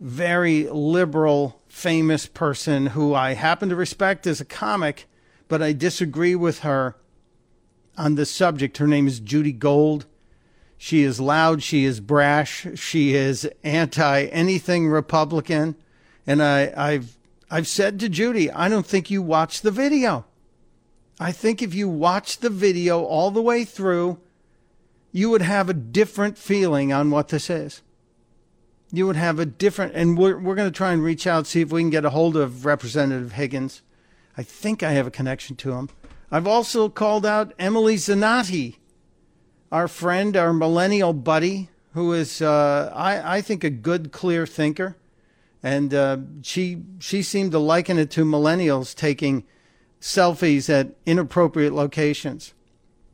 very 0.00 0.64
liberal, 0.64 1.62
famous 1.68 2.26
person 2.26 2.86
who 2.86 3.14
I 3.14 3.34
happen 3.34 3.68
to 3.68 3.76
respect 3.76 4.26
as 4.26 4.40
a 4.40 4.44
comic 4.44 5.06
but 5.50 5.60
I 5.60 5.72
disagree 5.72 6.36
with 6.36 6.60
her 6.60 6.96
on 7.98 8.14
this 8.14 8.30
subject. 8.30 8.78
Her 8.78 8.86
name 8.86 9.08
is 9.08 9.18
Judy 9.18 9.52
Gold. 9.52 10.06
She 10.78 11.02
is 11.02 11.20
loud. 11.20 11.62
She 11.62 11.84
is 11.84 12.00
brash. 12.00 12.66
She 12.76 13.14
is 13.14 13.50
anti 13.64 14.26
anything 14.26 14.88
Republican. 14.88 15.74
And 16.24 16.40
I, 16.40 16.72
I've, 16.76 17.18
I've 17.50 17.66
said 17.66 17.98
to 18.00 18.08
Judy, 18.08 18.50
I 18.50 18.68
don't 18.68 18.86
think 18.86 19.10
you 19.10 19.22
watched 19.22 19.64
the 19.64 19.72
video. 19.72 20.24
I 21.18 21.32
think 21.32 21.60
if 21.60 21.74
you 21.74 21.88
watch 21.88 22.38
the 22.38 22.48
video 22.48 23.02
all 23.02 23.32
the 23.32 23.42
way 23.42 23.64
through, 23.64 24.20
you 25.10 25.30
would 25.30 25.42
have 25.42 25.68
a 25.68 25.74
different 25.74 26.38
feeling 26.38 26.92
on 26.92 27.10
what 27.10 27.28
this 27.28 27.50
is. 27.50 27.82
You 28.92 29.06
would 29.08 29.16
have 29.16 29.40
a 29.40 29.46
different, 29.46 29.94
and 29.96 30.16
we're, 30.16 30.38
we're 30.38 30.54
going 30.54 30.70
to 30.70 30.76
try 30.76 30.92
and 30.92 31.02
reach 31.02 31.26
out, 31.26 31.48
see 31.48 31.60
if 31.60 31.72
we 31.72 31.82
can 31.82 31.90
get 31.90 32.04
a 32.04 32.10
hold 32.10 32.36
of 32.36 32.64
Representative 32.64 33.32
Higgins. 33.32 33.82
I 34.40 34.42
think 34.42 34.82
I 34.82 34.92
have 34.92 35.06
a 35.06 35.10
connection 35.10 35.54
to 35.56 35.72
him. 35.72 35.90
I've 36.30 36.46
also 36.46 36.88
called 36.88 37.26
out 37.26 37.52
Emily 37.58 37.96
Zanotti, 37.96 38.76
our 39.70 39.86
friend, 39.86 40.34
our 40.34 40.54
millennial 40.54 41.12
buddy, 41.12 41.68
who 41.92 42.14
is, 42.14 42.40
uh, 42.40 42.90
I, 42.94 43.36
I 43.36 43.40
think, 43.42 43.64
a 43.64 43.68
good, 43.68 44.12
clear 44.12 44.46
thinker. 44.46 44.96
And 45.62 45.92
uh, 45.92 46.16
she, 46.40 46.78
she 47.00 47.22
seemed 47.22 47.52
to 47.52 47.58
liken 47.58 47.98
it 47.98 48.10
to 48.12 48.24
millennials 48.24 48.94
taking 48.94 49.44
selfies 50.00 50.70
at 50.70 50.94
inappropriate 51.04 51.74
locations. 51.74 52.54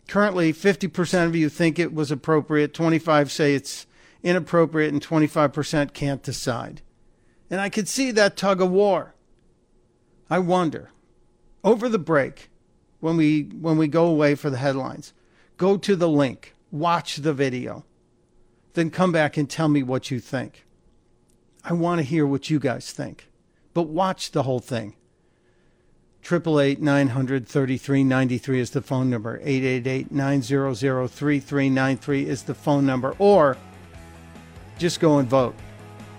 Currently, 0.07 0.53
50% 0.53 1.27
of 1.27 1.35
you 1.35 1.49
think 1.49 1.81
it 1.81 1.93
was 1.93 2.13
appropriate, 2.13 2.73
25 2.73 3.33
say 3.33 3.57
it's 3.57 3.89
inappropriate, 4.23 4.93
and 4.93 5.05
25% 5.05 5.93
can't 5.93 6.23
decide. 6.23 6.83
And 7.51 7.61
I 7.61 7.69
could 7.69 7.89
see 7.89 8.13
that 8.13 8.37
tug 8.37 8.61
of 8.61 8.71
war. 8.71 9.17
I 10.31 10.39
wonder, 10.39 10.93
over 11.67 11.89
the 11.89 11.99
break, 11.99 12.49
when 13.01 13.17
we 13.17 13.43
when 13.43 13.77
we 13.77 13.89
go 13.89 14.07
away 14.07 14.37
for 14.37 14.49
the 14.49 14.57
headlines, 14.57 15.13
go 15.59 15.77
to 15.77 15.97
the 15.97 16.09
link, 16.09 16.55
watch 16.71 17.17
the 17.17 17.35
video, 17.35 17.85
then 18.73 18.89
come 18.89 19.13
back 19.13 19.37
and 19.37 19.51
tell 19.51 19.69
me 19.69 19.83
what 19.83 20.11
you 20.11 20.21
think. 20.21 20.65
I 21.65 21.73
want 21.73 21.99
to 21.99 22.05
hear 22.05 22.25
what 22.25 22.49
you 22.49 22.61
guys 22.61 22.93
think. 22.93 23.29
But 23.75 23.89
watch 23.89 24.31
the 24.31 24.45
whole 24.45 24.61
thing. 24.61 24.95
888 26.25 26.81
900 26.81 27.47
3393 27.47 28.61
is 28.61 28.71
the 28.71 28.81
phone 28.81 29.11
number. 29.11 29.41
888 29.43 30.13
900 30.13 31.11
3393 31.11 32.29
is 32.29 32.43
the 32.45 32.55
phone 32.55 32.87
number. 32.87 33.15
Or 33.19 33.57
just 34.79 35.01
go 35.01 35.19
and 35.19 35.29
vote 35.29 35.55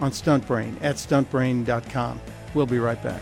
on 0.01 0.11
Stuntbrain 0.11 0.75
at 0.81 0.95
stuntbrain.com. 0.95 2.21
We'll 2.53 2.65
be 2.65 2.79
right 2.79 3.01
back. 3.01 3.21